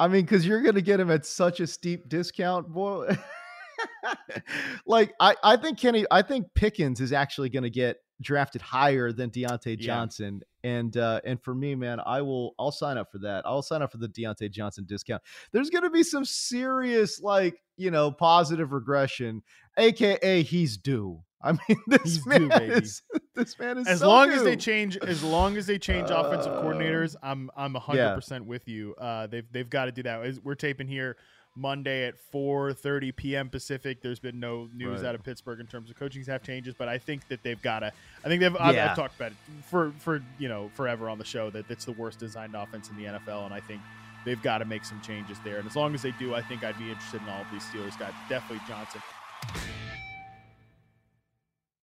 100%. 0.00 0.04
I 0.04 0.08
mean, 0.08 0.22
because 0.22 0.46
you're 0.46 0.62
going 0.62 0.74
to 0.74 0.82
get 0.82 1.00
him 1.00 1.10
at 1.10 1.26
such 1.26 1.60
a 1.60 1.66
steep 1.66 2.08
discount, 2.08 2.68
boy. 2.68 3.16
like 4.86 5.12
I, 5.20 5.36
I 5.42 5.56
think 5.56 5.78
Kenny, 5.78 6.04
I 6.10 6.22
think 6.22 6.46
Pickens 6.54 7.00
is 7.00 7.12
actually 7.12 7.50
going 7.50 7.62
to 7.64 7.70
get 7.70 7.98
drafted 8.20 8.60
higher 8.62 9.12
than 9.12 9.30
Diontae 9.30 9.76
Yeah. 9.78 9.86
Johnson, 9.86 10.42
and 10.62 10.96
uh, 10.96 11.20
and 11.24 11.42
for 11.42 11.54
me, 11.54 11.74
man, 11.74 12.00
I 12.04 12.20
will, 12.22 12.54
I'll 12.58 12.72
sign 12.72 12.98
up 12.98 13.10
for 13.10 13.18
that. 13.20 13.44
I'll 13.46 13.62
sign 13.62 13.82
up 13.82 13.92
for 13.92 13.98
the 13.98 14.08
Diontae 14.08 14.50
Johnson 14.50 14.84
discount. 14.86 15.22
There's 15.52 15.70
going 15.70 15.84
to 15.84 15.90
be 15.90 16.02
some 16.02 16.24
serious, 16.24 17.20
like 17.20 17.62
you 17.76 17.90
know, 17.90 18.12
positive 18.12 18.72
regression, 18.72 19.42
aka 19.78 20.42
he's 20.42 20.76
due. 20.76 21.22
I 21.42 21.52
mean, 21.52 21.80
this 21.86 22.02
He's 22.02 22.26
man 22.26 22.48
due, 22.48 22.54
is 22.56 23.02
this 23.34 23.58
man 23.58 23.78
is 23.78 23.86
as 23.86 24.00
so 24.00 24.08
long 24.08 24.30
as 24.30 24.42
they 24.42 24.56
change 24.56 24.96
as 24.98 25.22
long 25.22 25.56
as 25.56 25.66
they 25.66 25.78
change 25.78 26.10
offensive 26.10 26.52
Uh, 26.52 26.62
coordinators 26.62 27.16
i'm 27.22 27.50
i'm 27.56 27.74
100% 27.74 28.42
with 28.42 28.68
you. 28.68 28.94
Uh 28.96 29.26
they've 29.26 29.46
they've 29.52 29.70
got 29.70 29.86
to 29.86 29.92
do 29.92 30.02
that. 30.04 30.38
We're 30.44 30.54
taping 30.54 30.86
here 30.88 31.16
monday 31.56 32.06
at 32.06 32.14
4.30 32.32 33.16
p.m 33.16 33.48
pacific. 33.48 34.02
There's 34.02 34.20
been 34.20 34.38
no 34.38 34.68
news 34.72 35.00
Right. 35.00 35.08
out 35.08 35.14
of 35.16 35.24
pittsburgh 35.24 35.58
in 35.60 35.66
terms 35.66 35.90
of 35.90 35.96
coaching 35.96 36.22
staff 36.22 36.42
changes 36.42 36.74
but 36.78 36.88
i 36.88 36.96
think 36.96 37.26
that 37.28 37.42
they've 37.42 37.60
got 37.60 37.80
to 37.80 37.92
i 38.24 38.28
think 38.28 38.40
they've 38.40 38.56
I've, 38.56 38.74
Yeah. 38.76 38.90
I've 38.90 38.96
talked 38.96 39.16
about 39.16 39.32
it 39.32 39.36
for 39.68 39.92
for 39.98 40.22
you 40.38 40.48
know 40.48 40.70
forever 40.74 41.08
on 41.10 41.18
the 41.18 41.24
show 41.24 41.50
that 41.50 41.68
it's 41.68 41.84
the 41.86 41.92
worst 41.92 42.20
designed 42.20 42.54
offense 42.54 42.88
in 42.88 42.96
the 42.96 43.04
nfl 43.04 43.46
and 43.46 43.52
i 43.54 43.58
think 43.60 43.80
they've 44.24 44.40
got 44.42 44.58
to 44.58 44.64
make 44.66 44.84
some 44.84 45.00
changes 45.00 45.38
there. 45.44 45.56
And 45.56 45.66
as 45.66 45.74
long 45.74 45.92
as 45.94 46.02
they 46.02 46.12
do 46.12 46.34
i 46.36 46.42
think 46.42 46.62
i'd 46.62 46.78
be 46.78 46.88
interested 46.90 47.20
in 47.22 47.28
all 47.28 47.40
of 47.40 47.46
these 47.50 47.64
steelers 47.64 47.98
guys. 47.98 48.12
Definitely 48.28 48.64
johnson 48.68 49.00